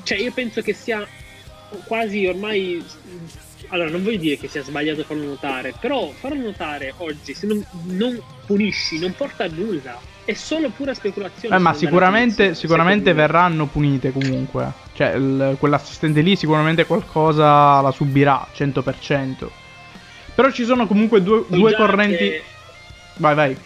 cioè, 0.02 0.18
io 0.18 0.32
penso 0.32 0.60
che 0.60 0.74
sia 0.74 1.06
quasi 1.86 2.26
ormai. 2.26 2.84
Allora, 3.68 3.88
non 3.88 4.02
voglio 4.02 4.18
dire 4.18 4.36
che 4.36 4.48
sia 4.48 4.62
sbagliato 4.62 5.02
farlo 5.04 5.24
notare, 5.24 5.72
però 5.80 6.10
farlo 6.10 6.42
notare 6.42 6.92
oggi, 6.98 7.32
se 7.32 7.46
non, 7.46 7.64
non 7.84 8.22
punisci, 8.44 8.98
non 8.98 9.14
porta 9.14 9.44
a 9.44 9.48
nulla 9.48 9.98
è 10.24 10.34
solo 10.34 10.70
pura 10.70 10.94
speculazione. 10.94 11.56
Eh, 11.56 11.58
ma 11.58 11.74
sicuramente, 11.74 12.54
sicuramente 12.54 13.12
verranno 13.12 13.66
punite 13.66 14.12
comunque. 14.12 14.72
Cioè, 14.94 15.14
il, 15.14 15.56
quell'assistente 15.58 16.20
lì 16.20 16.36
sicuramente 16.36 16.86
qualcosa 16.86 17.80
la 17.80 17.90
subirà 17.90 18.46
100%. 18.54 19.48
Però 20.34 20.50
ci 20.50 20.64
sono 20.64 20.86
comunque 20.86 21.22
due, 21.22 21.44
due 21.48 21.74
correnti. 21.74 22.16
Che... 22.16 22.42
Vai, 23.16 23.34
vai. 23.34 23.56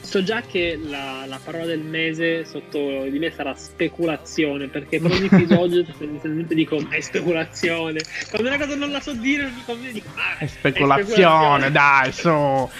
So 0.00 0.22
già 0.22 0.42
che 0.42 0.78
la, 0.82 1.24
la, 1.26 1.40
parola 1.42 1.64
del 1.64 1.80
mese 1.80 2.44
sotto 2.44 3.04
di 3.08 3.18
me 3.18 3.30
sarà 3.30 3.54
speculazione. 3.54 4.66
Perché 4.66 5.00
per 5.00 5.12
ogni 5.12 5.26
episodio 5.26 5.84
tendenzialmente 5.96 6.54
dico 6.54 6.84
è 6.90 7.00
speculazione. 7.00 8.00
Quando 8.28 8.48
una 8.48 8.58
cosa 8.58 8.74
non 8.74 8.90
la 8.90 9.00
so 9.00 9.12
dire, 9.12 9.50
dico, 9.92 10.08
ah, 10.16 10.38
è, 10.38 10.46
speculazione, 10.46 11.00
è 11.00 11.04
speculazione, 11.04 11.70
dai, 11.70 12.12
su. 12.12 12.70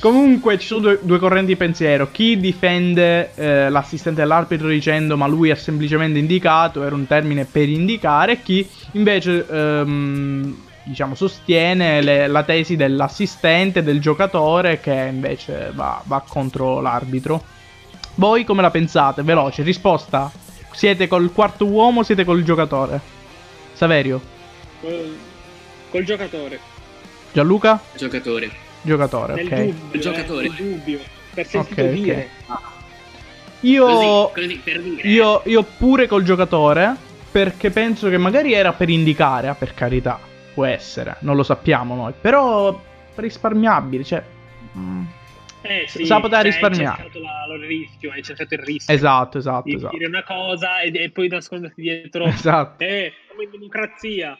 Comunque 0.00 0.58
ci 0.58 0.66
sono 0.68 0.80
due, 0.80 1.00
due 1.02 1.18
correnti 1.18 1.52
di 1.52 1.56
pensiero. 1.56 2.10
Chi 2.12 2.38
difende 2.38 3.34
eh, 3.34 3.68
l'assistente 3.68 4.20
dell'arbitro 4.20 4.68
dicendo 4.68 5.16
ma 5.16 5.26
lui 5.26 5.50
ha 5.50 5.56
semplicemente 5.56 6.20
indicato, 6.20 6.84
era 6.84 6.94
un 6.94 7.06
termine 7.06 7.44
per 7.44 7.68
indicare, 7.68 8.32
e 8.32 8.42
chi 8.42 8.68
invece 8.92 9.44
ehm, 9.48 10.56
diciamo 10.84 11.16
sostiene 11.16 12.00
le- 12.00 12.28
la 12.28 12.44
tesi 12.44 12.76
dell'assistente, 12.76 13.82
del 13.82 14.00
giocatore 14.00 14.78
che 14.78 15.08
invece 15.10 15.72
va, 15.74 16.00
va 16.04 16.22
contro 16.26 16.80
l'arbitro. 16.80 17.42
Voi 18.14 18.44
come 18.44 18.62
la 18.62 18.70
pensate? 18.70 19.22
Veloce, 19.22 19.62
risposta. 19.62 20.30
Siete 20.72 21.08
col 21.08 21.32
quarto 21.32 21.66
uomo 21.66 22.00
o 22.00 22.02
siete 22.04 22.24
col 22.24 22.44
giocatore? 22.44 23.00
Saverio. 23.72 24.20
Col, 24.80 25.16
col 25.90 26.04
giocatore. 26.04 26.60
Gianluca? 27.32 27.80
Giocatore. 27.96 28.66
Giocatore, 28.82 29.34
Nel 29.34 29.46
ok. 29.46 29.64
dubbio. 29.64 30.00
Giocatore. 30.00 30.46
eh, 30.46 30.48
nel 30.48 30.56
dubbio. 30.56 30.98
Per 31.34 31.46
sentito 31.46 31.80
Ok, 31.82 31.86
ok. 31.88 31.92
dire. 31.94 32.28
Io... 33.60 33.84
Così, 33.84 34.40
così 34.46 34.60
per 34.62 34.80
dire. 34.82 35.08
Io, 35.08 35.42
io 35.46 35.62
pure 35.62 36.06
col 36.06 36.22
giocatore. 36.22 37.06
Perché 37.30 37.70
penso 37.70 38.08
che 38.08 38.16
magari 38.16 38.54
era 38.54 38.72
per 38.72 38.88
indicare, 38.88 39.48
ah, 39.48 39.54
per 39.54 39.74
carità. 39.74 40.18
Può 40.54 40.64
essere, 40.64 41.16
non 41.20 41.36
lo 41.36 41.42
sappiamo 41.42 41.94
noi. 41.94 42.12
Però 42.18 42.80
risparmiabile, 43.14 44.02
cioè. 44.02 44.24
mm, 44.76 45.02
Eh 45.60 45.84
sì, 45.88 46.06
cioè, 46.06 46.20
risparmiare. 46.42 47.02
Hai 47.02 47.10
cercato 47.10 47.20
la- 47.20 47.54
il 47.54 47.60
rischio, 47.64 48.10
hai 48.12 48.22
cercato 48.22 48.54
il 48.54 48.60
rischio. 48.60 48.94
Esatto, 48.94 49.38
esatto, 49.38 49.62
Di 49.68 49.74
esatto. 49.74 49.96
dire 49.96 50.08
una 50.08 50.24
cosa 50.24 50.80
e, 50.80 50.90
e 50.94 51.10
poi 51.10 51.28
nasconderti 51.28 51.80
dietro. 51.82 52.24
Esatto, 52.24 52.82
Eh, 52.82 53.12
siamo 53.26 53.42
in 53.42 53.50
democrazia. 53.50 54.38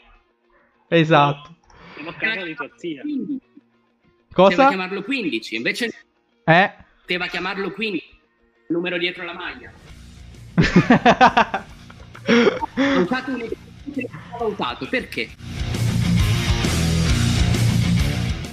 esatto. 0.89 1.55
Siamo 1.95 2.11
a 2.11 2.15
zia. 4.39 4.45
Poteva 4.45 4.47
Cosa? 4.65 4.69
chiamarlo 4.69 5.03
15, 5.03 5.57
invece 5.57 5.91
Eh? 6.45 6.73
poteva 7.01 7.27
chiamarlo 7.27 7.71
15. 7.73 8.07
Il 8.69 8.75
numero 8.75 8.99
dietro 8.99 9.25
la 9.25 9.35
maglia. 9.35 9.73
Ho 12.29 13.01
usato 13.01 13.31
un 13.33 13.49
valutato, 14.39 14.87
perché? 14.89 15.29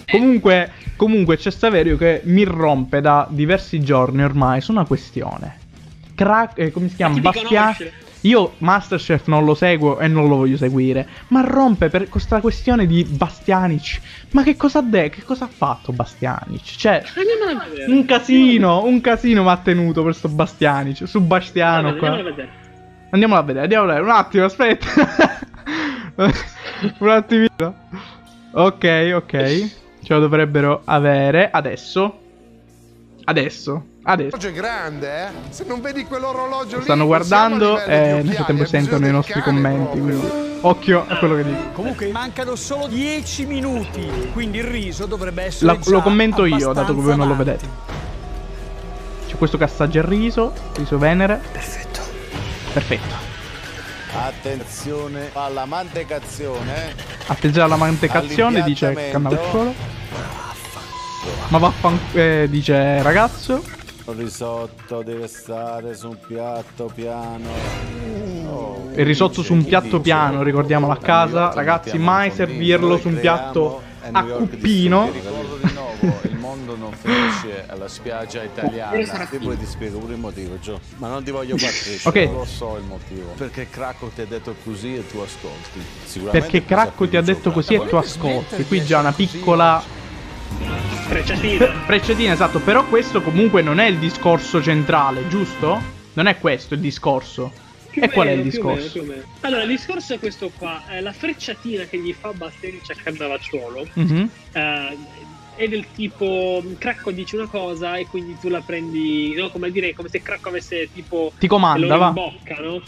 comunque, 0.10 0.72
comunque 0.96 1.36
c'è 1.38 1.52
Saverio 1.52 1.98
che 1.98 2.22
mi 2.24 2.44
rompe 2.46 3.02
da 3.02 3.28
diversi 3.30 3.82
giorni 3.82 4.24
ormai 4.24 4.62
su 4.62 4.72
una 4.72 4.86
questione. 4.86 5.60
Cra- 6.16 6.54
eh, 6.54 6.72
come 6.72 6.88
si 6.88 6.96
chiama? 6.96 7.20
Ma 7.20 7.32
chi 7.32 7.40
ti 7.40 7.54
Bastian. 7.54 7.64
conosce? 7.64 7.94
Io 8.26 8.54
Masterchef 8.58 9.28
non 9.28 9.46
lo 9.46 9.54
seguo 9.54 10.00
e 10.00 10.08
non 10.08 10.28
lo 10.28 10.38
voglio 10.38 10.58
seguire. 10.58 11.08
Ma 11.28 11.42
rompe 11.42 11.90
per 11.90 12.10
questa 12.10 12.40
questione 12.42 12.88
di 12.88 13.04
Bastianic. 13.04 14.02
Ma 14.32 14.42
che 14.44 14.56
cosa 14.56 14.80
ha 14.80 14.82
de- 14.82 15.10
Che 15.10 15.24
cosa 15.24 15.46
ha 15.46 15.48
fatto 15.48 15.92
Bastianic? 15.92 16.64
Cioè, 16.64 17.04
un 17.88 18.04
casino, 18.06 18.84
un 18.84 19.00
casino 19.02 19.44
mi 19.44 19.50
ha 19.50 19.58
tenuto 19.58 20.04
per 20.04 20.16
sto 20.16 20.28
Bastianic. 20.30 21.08
Su 21.08 21.22
Bastiano 21.22 21.96
qua. 21.96 22.14
a 22.14 22.24
vedere. 22.24 22.50
Andiamolo 23.12 23.40
a 23.40 23.44
vedere, 23.44 23.64
andiamo 23.66 23.84
a 23.84 23.88
vedere. 23.88 24.04
Un 24.06 24.12
attimo, 24.12 24.46
aspetta. 24.46 24.88
un 27.00 27.10
attimino. 27.10 27.76
Ok, 28.54 29.12
ok. 29.16 29.72
Ce 30.04 30.14
lo 30.14 30.20
dovrebbero 30.20 30.82
avere 30.86 31.50
adesso. 31.52 32.20
Adesso. 33.24 33.86
Adesso. 34.08 34.36
L'orologio 34.36 34.48
è 34.48 34.52
grande, 34.62 35.26
eh? 35.26 35.30
Se 35.50 35.64
non 35.66 35.82
vedi 35.82 36.06
quell'orologio 36.06 36.74
Lo 36.74 36.78
lì, 36.78 36.84
stanno 36.84 37.06
guardando 37.08 37.82
e 37.84 38.20
di 38.22 38.28
nel 38.28 38.36
frattempo 38.36 38.66
sentono 38.66 39.08
i 39.08 39.12
nostri 39.12 39.42
cane 39.42 39.46
commenti. 39.46 39.98
proprio. 39.98 40.20
Quindi 40.20 40.58
occhio 40.62 41.06
a 41.08 41.18
quello 41.18 41.36
che 41.36 41.44
dico. 41.44 41.62
Comunque 41.74 42.08
mancano 42.12 42.56
solo 42.56 42.86
10 42.88 43.46
minuti, 43.48 44.30
quindi 44.32 44.60
il 44.60 44.66
riso 44.66 45.08
dovrebbe 45.08 45.44
essere 45.44 45.74
La- 45.74 45.80
già 45.80 45.90
lo 45.90 46.02
commento 46.02 46.46
io, 46.46 46.72
dato 46.72 46.94
che 46.94 47.02
voi 47.02 47.18
non 47.18 47.28
lo 47.28 47.36
vedete. 47.36 47.68
C'è 49.28 49.36
questo 49.38 49.58
cassaggio 49.58 49.98
al 50.00 50.06
riso, 50.06 50.54
riso 50.76 51.00
venere. 51.00 51.42
Perfetto. 51.52 52.00
Perfetto. 52.74 53.16
Attenzione 54.14 55.30
alla 55.34 55.66
mantecazione. 55.66 56.94
Attenzione 57.26 57.66
alla 57.66 57.76
mantecazione, 57.76 58.62
dice. 58.62 59.10
Cannavacciuolo. 59.12 59.74
Ma 61.48 61.58
vaffan... 61.58 62.00
eh, 62.14 62.46
dice 62.52 63.02
ragazzo. 63.02 63.64
Il 64.08 64.14
risotto 64.14 65.02
deve 65.02 65.28
stare 65.28 65.96
su 65.96 66.10
un 66.10 66.18
piatto 66.28 66.92
piano. 66.94 67.50
Oh, 68.48 68.90
Il 68.96 69.04
risotto 69.06 69.42
su 69.42 69.54
un 69.54 69.66
piatto 69.66 70.00
piano, 70.00 70.44
ricordiamolo 70.44 70.94
a 70.94 70.98
casa. 70.98 71.52
Ragazzi, 71.52 71.98
mai 71.98 72.30
servirlo 72.32 72.98
su 73.00 73.08
un 73.08 73.20
piatto 73.20 73.82
e 74.04 74.10
a 74.12 74.24
cuppino. 74.24 75.10
distrugge. 75.12 75.20
Ti 75.22 75.28
ricordo 75.28 75.68
di 75.68 75.74
nuovo, 75.74 76.20
il 76.22 76.36
mondo 76.38 76.76
non 76.76 76.92
finisce 76.94 77.66
alla 77.68 77.88
spiaggia 77.88 78.44
italiana. 78.44 79.26
Ti 79.26 79.38
poi 79.40 79.58
ti 79.58 79.66
spiego 79.66 79.98
pure 79.98 80.14
il 80.14 80.20
motivo, 80.20 80.60
Gio. 80.60 80.80
Ma 80.98 81.08
non 81.08 81.24
ti 81.24 81.32
voglio 81.32 81.58
far 81.58 81.70
crescere, 81.72 82.26
Ok. 82.26 82.32
lo 82.32 82.46
so 82.46 82.78
il 82.78 82.84
motivo. 82.84 83.32
Perché 83.36 83.68
Cracco 83.72 84.12
ti 84.14 84.22
ha 84.22 84.26
detto 84.28 84.54
così 84.64 84.96
e 84.98 85.08
tu 85.08 85.18
ascolti. 85.18 85.80
Sicuramente 86.06 86.48
Perché 86.52 86.66
Cracco 86.66 87.08
ti 87.10 87.18
ha 87.18 87.22
detto 87.22 87.52
così 87.52 87.74
e 87.74 87.88
tu 87.88 87.96
ascolti. 87.96 88.64
Qui 88.66 88.86
già 88.86 89.00
una 89.00 89.14
piccola 89.14 89.82
Frecciatina. 91.08 91.66
frecciatina, 91.86 92.34
esatto. 92.34 92.60
Però 92.60 92.86
questo 92.86 93.22
comunque 93.22 93.62
non 93.62 93.80
è 93.80 93.88
il 93.88 93.98
discorso 93.98 94.62
centrale, 94.62 95.28
giusto? 95.28 95.82
Non 96.14 96.28
è 96.28 96.38
questo 96.40 96.74
il 96.74 96.80
discorso. 96.80 97.52
Più 97.92 98.02
E 98.02 98.06
o 98.06 98.10
qual 98.10 98.28
è 98.28 98.32
il 98.32 98.38
meno, 98.40 98.50
più 98.50 98.64
meno, 98.64 98.76
discorso? 98.76 99.00
più 99.00 99.10
meno. 99.12 99.24
Allora, 99.42 99.62
il 99.64 99.68
discorso 99.70 100.14
è 100.14 100.20
questo 100.20 100.52
qua. 100.58 100.84
Eh, 100.90 101.02
la 101.02 101.14
frecciatina 101.14 101.84
che 101.86 101.98
gli 102.00 102.14
fa 102.14 102.32
Bastianic 102.34 102.90
a 102.90 102.96
Cannavacciuolo 103.04 103.88
Mhm. 103.94 104.30
eh, 104.54 104.98
è 105.56 105.68
del 105.70 105.86
tipo 105.94 106.62
Cracco 106.78 107.12
dice 107.12 107.38
una 107.38 107.48
cosa 107.48 107.96
e 107.96 108.06
quindi 108.08 108.36
tu 108.40 108.50
la 108.50 108.60
prendi, 108.62 109.34
no, 109.38 109.50
come 109.50 109.72
dire, 109.72 109.94
come 109.94 110.10
se 110.10 110.22
Cracco 110.22 110.50
avesse 110.50 110.90
tipo 110.92 111.32
Ti 111.38 111.48
comanda, 111.48 111.96
va. 111.96 112.08
in 112.08 112.14
bocca, 112.14 112.56
no? 112.60 112.82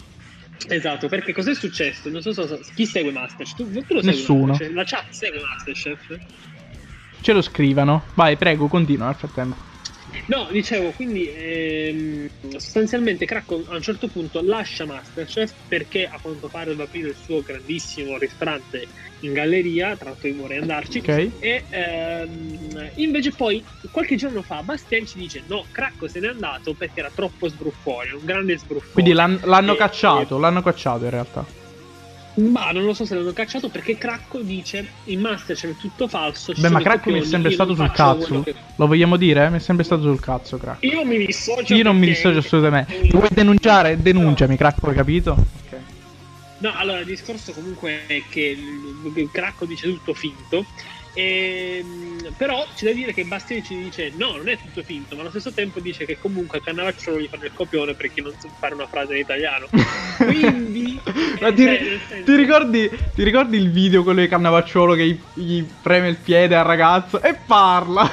Esatto, 0.66 1.08
perché 1.08 1.32
cos'è 1.32 1.54
successo? 1.54 2.10
Non 2.10 2.20
so, 2.20 2.32
so- 2.32 2.60
chi 2.74 2.84
segue 2.84 3.12
Masterchef. 3.12 3.54
Tu, 3.56 3.70
tu 3.70 3.94
lo 3.94 4.02
segui 4.02 4.16
Nessuno. 4.16 4.46
Masterchef? 4.46 4.74
La 4.76 4.84
chat 4.84 5.10
segue 5.10 5.40
Masterchef? 5.40 6.18
Ce 7.20 7.32
lo 7.32 7.42
scrivano. 7.42 8.04
Vai, 8.14 8.36
prego, 8.36 8.68
continua 8.68 9.06
nel 9.06 9.14
frattempo. 9.16 9.66
No, 10.26 10.48
dicevo, 10.50 10.92
quindi 10.92 11.28
ehm, 11.30 12.28
sostanzialmente 12.56 13.26
Cracco 13.26 13.62
a 13.68 13.74
un 13.74 13.82
certo 13.82 14.08
punto 14.08 14.40
lascia 14.42 14.86
Masterchef 14.86 15.54
perché 15.68 16.04
a 16.10 16.18
quanto 16.20 16.48
pare 16.48 16.70
deve 16.70 16.84
aprire 16.84 17.08
il 17.08 17.14
suo 17.14 17.42
grandissimo 17.42 18.16
ristorante 18.16 18.88
in 19.20 19.32
galleria, 19.32 19.96
tra 19.96 20.10
l'altro 20.10 20.28
io 20.28 20.36
vorrei 20.36 20.58
andarci. 20.60 20.98
Ok. 20.98 21.08
E 21.40 21.64
ehm, 21.70 22.90
invece 22.96 23.32
poi 23.32 23.62
qualche 23.90 24.16
giorno 24.16 24.42
fa 24.42 24.62
Bastian 24.62 25.04
ci 25.04 25.18
dice 25.18 25.42
no, 25.46 25.66
Cracco 25.70 26.08
se 26.08 26.20
n'è 26.20 26.28
andato 26.28 26.74
perché 26.74 27.00
era 27.00 27.10
troppo 27.14 27.48
sbruffone, 27.48 28.12
un 28.12 28.24
grande 28.24 28.58
sbruffone. 28.58 28.92
Quindi 28.92 29.12
l'han- 29.12 29.40
l'hanno 29.44 29.74
E- 29.74 29.76
cacciato, 29.76 30.38
l'hanno 30.38 30.62
cacciato 30.62 31.04
in 31.04 31.10
realtà. 31.10 31.46
Ma 32.38 32.70
non 32.70 32.84
lo 32.84 32.94
so 32.94 33.04
se 33.04 33.16
l'hanno 33.16 33.32
cacciato 33.32 33.68
perché 33.68 33.98
Cracco 33.98 34.40
dice 34.42 34.86
in 35.04 35.20
Masterchef 35.20 35.72
è 35.72 35.76
tutto 35.76 36.06
falso. 36.06 36.52
Beh, 36.56 36.68
ma 36.68 36.80
Cracco 36.80 37.10
mi 37.10 37.18
è 37.20 37.24
sempre 37.24 37.50
stato 37.52 37.74
sul 37.74 37.90
cazzo. 37.90 38.42
che- 38.42 38.54
Lo 38.76 38.86
vogliamo 38.86 39.16
dire? 39.16 39.48
Mi 39.50 39.56
è 39.56 39.60
sempre 39.60 39.84
stato 39.84 40.02
sul 40.02 40.20
cazzo, 40.20 40.56
Cracco. 40.56 40.86
Io 40.86 41.04
mi 41.04 41.18
dissocio. 41.26 41.74
Io 41.74 41.82
non 41.82 41.98
mi 41.98 42.06
dissocio 42.06 42.38
assolutamente. 42.38 43.08
Vuoi 43.10 43.28
denunciare? 43.30 44.00
Denunciami, 44.00 44.56
Cracco, 44.56 44.88
hai 44.88 44.94
capito? 44.94 45.32
Ok. 45.32 45.76
No, 46.58 46.72
allora 46.76 47.00
il 47.00 47.06
discorso 47.06 47.52
comunque 47.52 48.06
è 48.06 48.22
che 48.28 48.56
Cracco 49.32 49.64
dice 49.64 49.88
tutto 49.88 50.14
finto. 50.14 50.64
Ehm, 51.14 52.34
però 52.36 52.64
c'è 52.74 52.86
da 52.86 52.92
dire 52.92 53.12
che 53.12 53.24
Bastiani 53.24 53.62
ci 53.62 53.76
dice 53.76 54.12
no, 54.16 54.36
non 54.36 54.48
è 54.48 54.56
tutto 54.56 54.82
finto, 54.82 55.14
ma 55.14 55.22
allo 55.22 55.30
stesso 55.30 55.52
tempo 55.52 55.80
dice 55.80 56.04
che 56.04 56.18
comunque 56.18 56.58
a 56.58 56.60
Cannavacciolo 56.60 57.20
gli 57.20 57.28
fanno 57.28 57.44
il 57.44 57.52
copione 57.52 57.94
perché 57.94 58.20
non 58.20 58.34
sa 58.38 58.48
fare 58.58 58.74
una 58.74 58.86
frase 58.86 59.14
in 59.14 59.20
italiano. 59.20 59.68
Quindi, 60.18 61.00
Ma 61.40 61.48
eh, 61.48 61.52
ti, 61.54 61.64
cioè, 61.64 61.78
senso- 62.08 62.24
ti 62.24 62.36
ricordi, 62.36 62.90
ti 63.14 63.22
ricordi 63.22 63.56
il 63.56 63.70
video 63.70 64.02
quello 64.02 64.20
di 64.20 64.28
Cannavacciolo 64.28 64.94
che 64.94 65.06
gli, 65.06 65.18
gli 65.34 65.62
preme 65.82 66.08
il 66.08 66.16
piede 66.16 66.54
al 66.54 66.64
ragazzo 66.64 67.22
e 67.22 67.34
parla? 67.46 68.08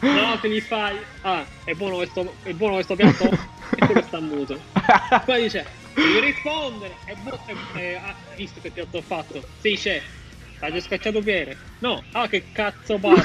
No, 0.00 0.38
che 0.40 0.48
gli 0.48 0.60
fai. 0.60 0.98
Ah, 1.22 1.46
è 1.64 1.72
buono 1.74 1.96
questo, 1.96 2.36
è 2.42 2.52
buono 2.52 2.74
questo 2.74 2.94
piatto? 2.94 3.28
e 3.74 3.86
quello 3.86 4.02
sta 4.02 4.20
muto. 4.20 4.60
Poi 5.24 5.42
dice, 5.42 5.66
devi 5.94 6.20
rispondere. 6.20 6.98
È 7.04 7.14
buono. 7.14 7.40
Ah, 8.02 8.16
visto 8.36 8.60
che 8.60 8.70
piatto 8.70 8.98
ho 8.98 9.02
fatto? 9.02 9.42
Sì, 9.58 9.74
c'è. 9.74 10.02
L'ha 10.60 10.70
già 10.70 10.80
scacciato 10.80 11.20
Piere? 11.20 11.56
No. 11.78 12.04
Ah, 12.12 12.28
che 12.28 12.48
cazzo 12.52 12.98
parla? 12.98 13.22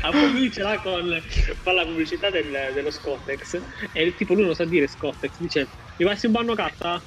Ah, 0.00 0.10
poi 0.10 0.32
lui 0.32 0.50
ce 0.50 0.62
l'ha 0.62 0.78
con 0.80 1.22
fa 1.62 1.72
la 1.72 1.84
pubblicità 1.84 2.28
del- 2.28 2.72
dello 2.74 2.90
Scottex 2.90 3.60
e 3.92 4.02
il 4.02 4.14
tipo 4.16 4.34
lui 4.34 4.44
non 4.44 4.54
sa 4.54 4.64
dire 4.64 4.88
Scottex 4.88 5.38
dice 5.38 5.68
mi 5.96 6.04
passi 6.04 6.26
un 6.26 6.32
banno 6.32 6.54
carta? 6.54 7.00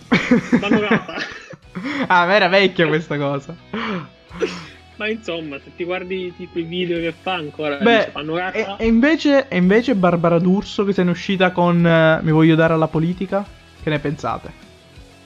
banno 0.60 0.80
carta? 0.80 1.15
ah, 2.08 2.26
ma 2.26 2.36
era 2.36 2.48
vecchia 2.48 2.88
questa 2.88 3.18
cosa. 3.18 3.56
ma 4.96 5.10
insomma 5.10 5.60
se 5.60 5.76
ti 5.76 5.84
guardi 5.84 6.34
tipo 6.38 6.58
i 6.60 6.63
video 6.63 7.00
che 7.00 7.12
fa 7.12 7.34
ancora 7.34 7.76
Beh, 7.78 7.98
dice 7.98 8.12
fanno 8.12 8.38
e, 8.38 8.39
carta 8.39 8.78
e 8.78 8.86
invece, 8.86 9.48
e 9.50 9.58
invece 9.58 9.96
Barbara 9.96 10.39
D'Urso 10.39 10.86
che 10.86 10.94
se 10.94 11.04
ne 11.04 11.10
è 11.10 11.12
uscita 11.12 11.52
con 11.52 11.86
eh, 11.86 12.20
Mi 12.22 12.32
voglio 12.32 12.56
dare 12.56 12.74
alla 12.74 12.88
politica? 12.88 13.46
Che 13.84 13.89
ne 13.89 14.00
pensate? 14.00 14.64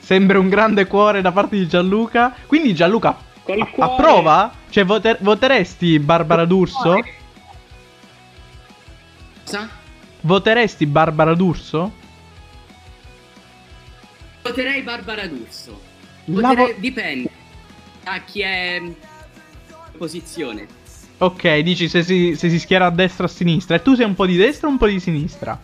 Sembra 0.09 0.39
un 0.39 0.49
grande 0.49 0.87
cuore 0.87 1.21
da 1.21 1.31
parte 1.31 1.55
di 1.55 1.67
Gianluca. 1.67 2.33
Quindi 2.47 2.73
Gianluca 2.73 3.09
A, 3.09 3.15
cuore. 3.43 3.61
a 3.77 3.89
prova? 3.89 4.51
Cioè, 4.67 4.83
voter- 4.83 5.21
voteresti 5.21 5.99
Barbara 5.99 6.45
D'Urso? 6.45 6.99
Cosa? 9.43 9.69
Voteresti 10.21 10.87
Barbara 10.87 11.35
D'Urso? 11.35 11.91
Voterei 14.41 14.81
Barbara 14.81 15.27
D'Urso. 15.27 15.79
Voterei- 16.25 16.73
vo- 16.73 16.79
Dipende 16.79 17.29
da 18.03 18.19
chi 18.25 18.41
è 18.41 18.79
in 18.81 18.95
posizione. 19.95 20.65
Ok, 21.19 21.59
dici 21.59 21.87
se 21.87 22.01
si, 22.01 22.35
se 22.35 22.49
si 22.49 22.57
schiera 22.57 22.87
a 22.87 22.89
destra 22.89 23.25
o 23.25 23.27
a 23.27 23.29
sinistra. 23.29 23.75
E 23.75 23.83
tu 23.83 23.93
sei 23.93 24.05
un 24.05 24.15
po' 24.15 24.25
di 24.25 24.37
destra 24.37 24.69
o 24.69 24.71
un 24.71 24.77
po' 24.79 24.87
di 24.87 24.99
sinistra? 24.99 25.61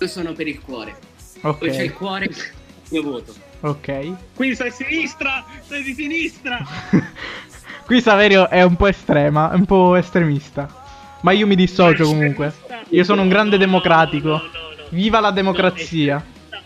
Io 0.00 0.08
sono 0.08 0.32
per 0.32 0.48
il 0.48 0.60
cuore. 0.60 1.10
Dove 1.42 1.70
c'è 1.70 1.82
il 1.82 1.90
Ok, 1.90 1.96
cuore, 1.96 2.24
il 2.26 2.36
mio 2.90 3.02
voto. 3.02 3.34
ok. 3.60 4.12
Quindi 4.34 4.54
sei 4.56 4.68
a 4.68 4.72
sinistra, 4.72 5.44
sei 5.66 5.82
di 5.82 5.94
sinistra. 5.94 6.58
Qui 7.84 8.00
Saverio 8.00 8.48
è 8.48 8.62
un 8.62 8.76
po' 8.76 8.86
estrema, 8.86 9.50
è 9.50 9.54
un 9.54 9.64
po' 9.66 9.96
estremista. 9.96 10.80
Ma 11.22 11.32
io 11.32 11.46
mi 11.46 11.54
dissocio 11.56 12.04
comunque. 12.04 12.52
Io 12.90 13.04
sono 13.04 13.22
un 13.22 13.28
grande 13.28 13.56
No, 13.56 13.62
no, 13.62 13.66
democratico. 13.66 14.28
no, 14.28 14.36
no, 14.36 14.40
no. 14.76 14.84
Viva 14.90 15.20
la 15.20 15.30
democrazia. 15.30 16.14
No, 16.50 16.58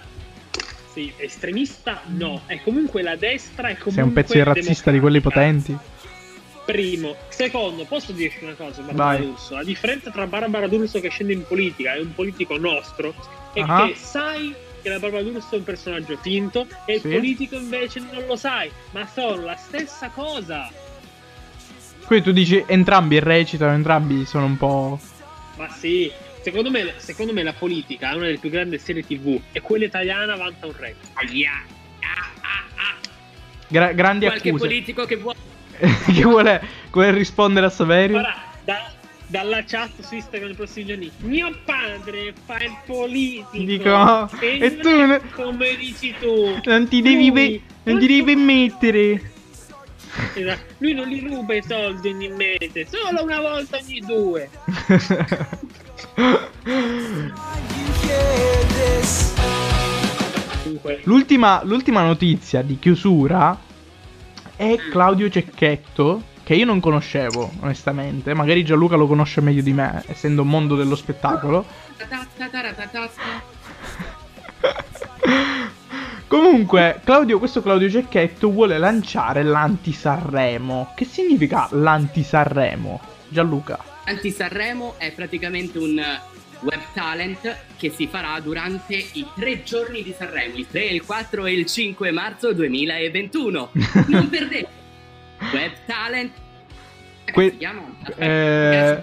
estremista- 0.52 0.92
Sì, 0.92 1.12
estremista 1.16 2.00
no. 2.06 2.42
È 2.46 2.60
comunque 2.62 3.02
la 3.02 3.16
destra 3.16 3.68
è 3.68 3.76
comunque 3.76 3.92
Sei 3.92 4.02
un 4.02 4.12
pezzo 4.12 4.32
di 4.34 4.42
razzista 4.42 4.90
di 4.90 5.00
quelli 5.00 5.20
potenti. 5.20 5.76
Primo. 6.64 7.14
Secondo, 7.28 7.84
posso 7.84 8.12
dirti 8.12 8.42
una 8.44 8.54
cosa, 8.54 8.82
Barbara 8.82 9.04
Vai. 9.16 9.20
D'Urso? 9.26 9.54
La 9.54 9.62
differenza 9.64 10.10
tra 10.10 10.26
Barbara 10.26 10.66
D'Urso 10.66 11.00
che 11.00 11.08
scende 11.10 11.32
in 11.32 11.44
politica 11.46 11.94
e 11.94 12.00
un 12.00 12.12
politico 12.14 12.56
nostro 12.58 13.14
è 13.52 13.60
Ah. 13.66 13.86
che 13.86 13.94
sai 13.94 14.52
che 14.86 14.92
la 14.92 14.98
Barbara 15.00 15.22
D'Urso 15.24 15.56
è 15.56 15.58
un 15.58 15.64
personaggio 15.64 16.16
finto 16.18 16.68
e 16.84 16.94
il 16.94 17.00
Sì. 17.00 17.08
politico 17.08 17.56
invece 17.56 17.98
non 17.98 18.24
lo 18.24 18.36
sai, 18.36 18.70
ma 18.92 19.04
sono 19.04 19.42
la 19.42 19.56
stessa 19.56 20.10
cosa. 20.10 20.70
Quindi 22.04 22.24
tu 22.24 22.30
dici 22.30 22.62
entrambi 22.68 23.18
recitano, 23.18 23.72
entrambi 23.72 24.24
sono 24.26 24.44
un 24.44 24.56
po'. 24.56 25.00
Ma 25.56 25.68
sì, 25.70 26.08
secondo 26.40 26.70
me, 26.70 26.94
secondo 26.98 27.32
me 27.32 27.42
la 27.42 27.52
politica 27.52 28.12
è 28.12 28.14
una 28.14 28.26
delle 28.26 28.38
più 28.38 28.48
grandi 28.48 28.78
serie 28.78 29.04
TV 29.04 29.40
e 29.50 29.60
quella 29.60 29.86
italiana 29.86 30.36
vanta 30.36 30.66
un 30.66 30.74
re. 30.76 30.94
Ah, 31.14 31.22
ah, 31.22 32.62
ah. 32.76 32.94
gra- 33.66 33.92
grandi 33.92 34.26
Qualche 34.26 34.48
accuse. 34.50 34.66
politico 34.66 35.04
che 35.04 35.16
vuole. 35.16 35.38
che 36.14 36.22
vuole, 36.22 36.62
vuole 36.92 37.10
rispondere 37.10 37.66
a 37.66 37.70
Saverio? 37.70 38.18
Ora, 38.18 38.36
da- 38.62 38.92
dalla 39.28 39.64
chat 39.64 39.90
su 40.02 40.14
Instagram 40.14 40.48
nei 40.48 40.56
prossimi 40.56 40.86
giorni, 40.86 41.10
mio 41.18 41.52
padre 41.64 42.32
fa 42.44 42.58
il 42.58 42.76
politico. 42.86 43.64
Dico, 43.64 44.30
e, 44.40 44.58
e 44.60 44.76
tu 44.76 44.88
ne- 44.88 45.20
come 45.32 45.76
dici 45.76 46.14
tu. 46.20 46.60
Non 46.64 46.88
ti 46.88 47.02
devi, 47.02 47.32
pe- 47.32 47.60
non 47.84 47.98
ti 47.98 48.06
devi 48.06 48.22
permettere. 48.22 49.30
Esatto, 50.34 50.74
Lui 50.78 50.94
non 50.94 51.08
li 51.08 51.20
ruba 51.20 51.54
i 51.54 51.62
soldi 51.62 52.08
ogni 52.08 52.28
mese, 52.28 52.86
solo 52.88 53.22
una 53.22 53.40
volta 53.40 53.76
ogni 53.78 54.00
due. 54.00 54.48
L'ultima, 61.04 61.62
l'ultima 61.64 62.02
notizia 62.02 62.62
di 62.62 62.78
chiusura 62.78 63.58
è 64.56 64.76
Claudio 64.90 65.28
Cecchetto, 65.28 66.22
che 66.46 66.54
io 66.54 66.64
non 66.64 66.78
conoscevo, 66.78 67.50
onestamente. 67.58 68.32
Magari 68.32 68.64
Gianluca 68.64 68.94
lo 68.94 69.08
conosce 69.08 69.40
meglio 69.40 69.62
di 69.62 69.72
me, 69.72 70.04
essendo 70.06 70.42
un 70.42 70.48
mondo 70.48 70.76
dello 70.76 70.94
spettacolo. 70.94 71.66
Comunque, 76.28 77.00
Claudio, 77.02 77.40
questo 77.40 77.62
Claudio 77.62 77.90
Cecchetto 77.90 78.48
vuole 78.52 78.78
lanciare 78.78 79.42
l'anti-Sanremo. 79.42 80.92
Che 80.94 81.04
significa 81.04 81.66
l'anti-Sanremo? 81.72 83.00
Gianluca. 83.26 83.80
Anti 84.04 84.30
Sanremo 84.30 84.94
è 84.98 85.10
praticamente 85.10 85.78
un 85.78 86.00
web 86.60 86.80
talent 86.94 87.56
che 87.76 87.90
si 87.90 88.06
farà 88.06 88.38
durante 88.38 88.94
i 88.94 89.26
tre 89.34 89.64
giorni 89.64 90.04
di 90.04 90.14
Sanremo, 90.16 90.54
il 90.58 90.68
3, 90.68 90.84
il 90.84 91.04
4 91.04 91.44
e 91.44 91.52
il 91.52 91.66
5 91.66 92.12
marzo 92.12 92.52
2021. 92.52 93.70
Non 94.06 94.28
perdete! 94.30 94.84
Web 95.52 95.72
talent. 95.86 96.32
Que- 97.32 97.50
si 97.50 97.56
chiama? 97.58 97.82
Eh, 98.16 99.02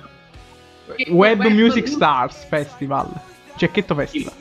Che- 0.95 1.11
Web 1.11 1.43
Music 1.47 1.87
Stars 1.87 2.45
Festival. 2.47 3.09
Cecchetto 3.55 3.93
Festival. 3.95 4.33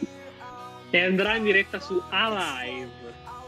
e 0.90 1.05
andrà 1.05 1.37
in 1.37 1.44
diretta 1.44 1.81
su 1.81 2.00
Alive. 2.11 3.00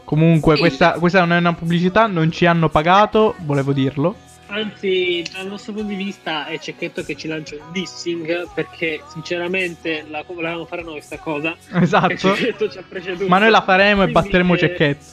Comunque, 0.03 0.55
Sì. 0.55 0.61
questa, 0.61 0.91
questa 0.93 1.19
non 1.19 1.33
è 1.33 1.37
una 1.37 1.53
pubblicità, 1.53 2.05
non 2.07 2.31
ci 2.31 2.45
hanno 2.45 2.69
pagato, 2.69 3.35
volevo 3.39 3.71
dirlo. 3.73 4.15
Anzi, 4.47 5.23
dal 5.33 5.47
nostro 5.47 5.73
punto 5.73 5.87
di 5.89 5.95
vista 5.95 6.45
è 6.45 6.59
Cecchetto 6.59 7.03
che 7.03 7.15
ci 7.15 7.27
lancia 7.27 7.55
un 7.55 7.71
dissing 7.71 8.47
perché 8.53 9.01
sinceramente 9.11 10.05
la 10.07 10.23
volevamo 10.25 10.65
fare 10.65 10.83
noi 10.83 11.01
sta 11.01 11.17
cosa. 11.17 11.55
E 11.73 11.81
Esatto. 11.81 12.15
Cecchetto 12.15 12.69
ci 12.69 12.77
ha 12.77 12.83
preceduto. 12.87 13.27
Ma 13.27 13.39
noi 13.39 13.49
la 13.49 13.61
faremo 13.61 14.03
e 14.03 14.11
Quindi, 14.11 14.13
batteremo 14.13 14.53
eh, 14.53 14.57
Cecchetto. 14.57 15.05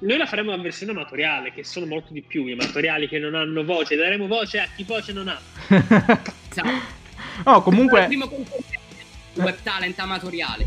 Noi 0.00 0.16
la 0.16 0.26
faremo 0.26 0.52
a 0.52 0.58
versione 0.58 0.92
amatoriale, 0.92 1.52
che 1.52 1.64
sono 1.64 1.86
molto 1.86 2.12
di 2.12 2.22
più 2.22 2.46
i 2.46 2.52
amatoriali 2.52 3.08
che 3.08 3.18
non 3.18 3.34
hanno 3.34 3.64
voce. 3.64 3.96
Daremo 3.96 4.26
voce 4.28 4.60
a 4.60 4.68
chi 4.74 4.84
voce 4.84 5.12
non 5.12 5.28
ha. 5.28 5.38
Esatto. 6.50 6.70
no, 7.44 7.56
Il 7.56 7.62
comunque. 7.62 8.06
primo 8.06 8.30
web 9.34 9.56
talent 9.62 9.98
amatoriale. 9.98 10.66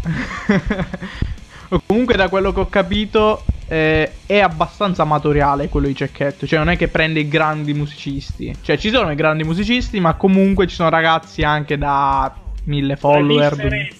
comunque, 1.88 2.15
da 2.15 2.30
quello 2.30 2.52
che 2.52 2.60
ho 2.60 2.67
capito, 2.67 3.46
eh, 3.67 4.12
è 4.26 4.39
abbastanza 4.39 5.04
amatoriale 5.04 5.70
quello 5.70 5.88
di 5.88 5.96
Cecchetto. 5.96 6.46
Cioè, 6.46 6.60
non 6.60 6.70
è 6.70 6.78
che 6.78 6.89
prende 6.89 7.22
i 7.22 7.28
grandi 7.28 7.74
musicisti. 7.74 8.54
Cioè, 8.62 8.78
ci 8.78 8.89
sono 8.89 9.12
i 9.12 9.15
grandi 9.15 9.44
musicisti, 9.44 10.00
ma 10.02 10.15
comunque 10.15 10.67
ci 10.67 10.76
sono 10.76 10.89
ragazzi 10.89 11.41
anche 11.44 11.78
da 11.78 12.34
mille 12.65 12.98
follower. 12.98 14.00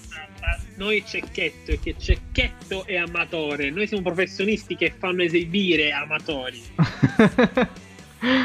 Noi 0.82 0.96
e 0.96 1.04
Cecchetto 1.06 1.70
è 1.70 1.78
che 1.78 1.94
Cecchetto 1.96 2.84
è 2.86 2.96
amatore. 2.96 3.70
Noi 3.70 3.86
siamo 3.86 4.02
professionisti 4.02 4.74
che 4.74 4.92
fanno 4.98 5.22
esibire 5.22 5.92
amatori. 5.92 6.60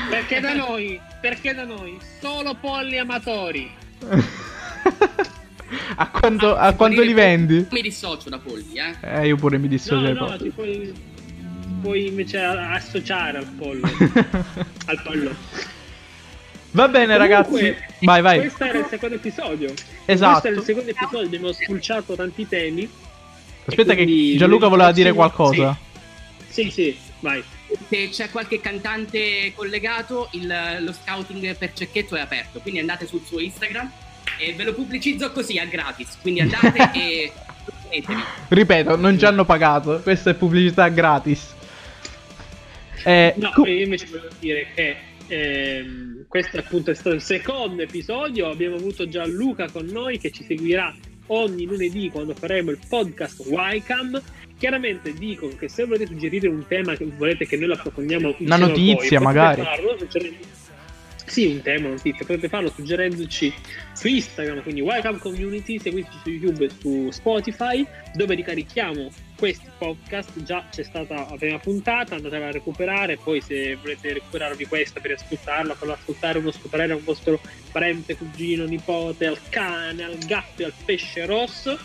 Perché 0.10 0.40
da 0.40 0.54
noi, 0.54 1.00
perché 1.22 1.54
da 1.56 1.64
noi, 1.64 1.98
solo 2.20 2.56
polli 2.56 2.98
amatori. 3.00 3.70
a 5.96 6.10
quanto, 6.10 6.56
Ah, 6.56 6.68
a 6.68 6.74
quanto 6.74 7.02
li 7.02 7.14
vendi? 7.14 7.66
Mi 7.72 7.82
dissocio 7.82 8.30
da 8.30 8.38
polli, 8.40 8.74
eh. 8.80 8.96
Eh, 9.02 9.28
io 9.28 9.36
pure 9.36 9.58
mi 9.58 9.64
No, 9.64 9.70
dissocio. 9.70 10.14
no, 10.14 10.38
ti 10.38 10.50
puoi, 10.50 10.94
puoi 11.82 12.08
invece 12.08 12.40
associare 12.40 13.38
al 13.40 13.46
pollo. 13.46 13.86
al 14.86 15.02
pollo. 15.04 15.36
Va 16.72 16.88
bene, 16.88 17.16
Comunque, 17.18 17.18
ragazzi. 17.18 17.76
Vai, 18.02 18.22
vai. 18.22 18.40
Questo 18.40 18.64
era 18.66 18.80
il 18.80 18.86
secondo 18.90 19.16
episodio. 19.16 19.74
Esatto. 20.06 20.32
Questo 20.32 20.48
era 20.48 20.58
il 20.58 20.64
secondo 20.64 20.90
episodio, 20.92 21.26
abbiamo 21.26 21.52
spulciato 21.52 22.16
tanti 22.16 22.48
temi. 22.48 22.90
Aspetta, 23.66 23.94
che 23.96 24.36
Gianluca 24.38 24.68
voleva 24.68 24.92
dire 24.92 25.12
qualcosa. 25.14 25.78
Sì, 26.50 26.70
sì, 26.70 26.98
vai. 27.20 27.44
Se 27.90 28.10
c'è 28.10 28.30
qualche 28.30 28.62
cantante 28.62 29.52
collegato, 29.56 30.30
il- 30.34 30.78
lo 30.82 30.94
scouting 30.94 31.56
per 31.58 31.74
Cecchetto 31.74 32.16
è 32.16 32.20
aperto. 32.22 32.60
Quindi 32.60 32.80
andate 32.80 33.06
sul 33.08 33.22
suo 33.26 33.40
Instagram 33.40 33.92
e 34.38 34.54
ve 34.54 34.64
lo 34.64 34.74
pubblicizzo 34.74 35.32
così 35.32 35.58
a 35.58 35.66
gratis. 35.66 36.18
Quindi 36.22 36.42
andate 36.42 36.92
e. 36.94 37.32
Ripeto, 38.50 38.96
non 38.98 39.18
ci 39.18 39.26
hanno 39.26 39.46
pagato. 39.46 40.00
Questa 40.02 40.30
è 40.30 40.34
pubblicità 40.34 40.88
gratis. 40.90 41.54
Eh, 43.04 43.34
No, 43.38 43.52
co- 43.54 43.66
io 43.66 43.84
invece 43.84 44.06
volevo 44.08 44.28
dire 44.40 44.68
che 44.74 44.96
ehm, 45.28 46.26
questo 46.28 46.58
appunto 46.58 46.92
è 46.92 46.94
stato 46.94 47.16
il 47.16 47.22
secondo 47.22 47.82
episodio. 47.82 48.50
Abbiamo 48.50 48.76
avuto 48.76 49.08
già 49.08 49.26
Luca 49.26 49.70
con 49.70 49.86
noi 49.86 50.18
che 50.18 50.32
ci 50.32 50.44
seguirà 50.44 50.94
ogni 51.28 51.66
lunedì 51.66 52.10
quando 52.10 52.34
faremo 52.34 52.72
il 52.72 52.80
podcast 52.88 53.46
Wycam. 53.48 54.22
Chiaramente 54.58 55.14
dico 55.14 55.48
che 55.58 55.70
se 55.70 55.86
volete 55.86 56.08
suggerire 56.08 56.48
un 56.48 56.66
tema 56.68 56.96
che 56.96 57.06
volete 57.06 57.46
che 57.46 57.58
noi 57.58 57.68
lo 57.68 57.74
approfondiamo 57.74 58.36
insieme 58.38 58.54
a 58.54 58.58
voi, 58.58 58.68
notizia, 58.68 59.20
potete 59.20 59.24
magari. 59.24 59.62
farlo 59.62 59.98
Sì, 61.26 61.46
un 61.46 61.62
tema, 61.62 61.80
una 61.88 61.96
notizia, 61.96 62.26
potete 62.26 62.50
farlo 62.50 62.70
suggerendoci 62.70 63.54
su 63.94 64.08
Instagram, 64.08 64.64
quindi 64.64 64.82
Welcome 64.82 65.20
Community, 65.20 65.78
seguiteci 65.78 66.18
su 66.24 66.30
YouTube 66.30 66.66
e 66.66 66.70
su 66.80 67.12
Spotify, 67.12 67.86
dove 68.16 68.34
ricarichiamo 68.34 69.12
questi 69.38 69.70
podcast. 69.78 70.44
Già 70.44 70.66
c'è 70.70 70.84
stata 70.84 71.28
la 71.30 71.36
prima 71.38 71.60
puntata, 71.60 72.16
andatela 72.16 72.48
a 72.48 72.52
recuperare, 72.52 73.18
poi 73.18 73.42
se 73.42 73.76
volete 73.76 74.14
recuperarvi 74.14 74.66
questa 74.66 75.00
per 75.00 75.12
ascoltarla, 75.12 75.76
farla 75.76 75.94
ascoltare 75.94 76.40
uno 76.40 76.52
scoprire 76.52 76.92
a 76.92 76.96
un 76.96 77.04
vostro 77.04 77.40
parente, 77.72 78.18
cugino, 78.18 78.66
nipote, 78.66 79.28
al 79.28 79.40
cane, 79.50 80.04
al 80.04 80.18
gatto 80.18 80.62
e 80.62 80.66
al 80.66 80.74
pesce 80.84 81.26
rosso, 81.26 81.78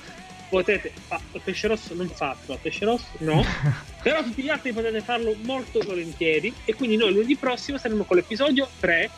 potete 0.48 0.92
fa- 1.06 1.20
al 1.32 1.40
pesce 1.42 1.66
rosso 1.68 1.94
non 1.94 2.08
fatto, 2.08 2.52
al 2.52 2.58
pesce 2.58 2.84
rosso 2.84 3.08
no, 3.18 3.42
però 4.02 4.22
tutti 4.22 4.42
gli 4.42 4.50
altri 4.50 4.72
potete 4.72 5.00
farlo 5.00 5.34
molto 5.42 5.80
volentieri 5.80 6.52
e 6.66 6.74
quindi 6.74 6.96
noi 6.96 7.12
lunedì 7.12 7.36
prossimo 7.36 7.78
saremo 7.78 8.04
con 8.04 8.16
l'episodio 8.16 8.68
3 8.80 9.10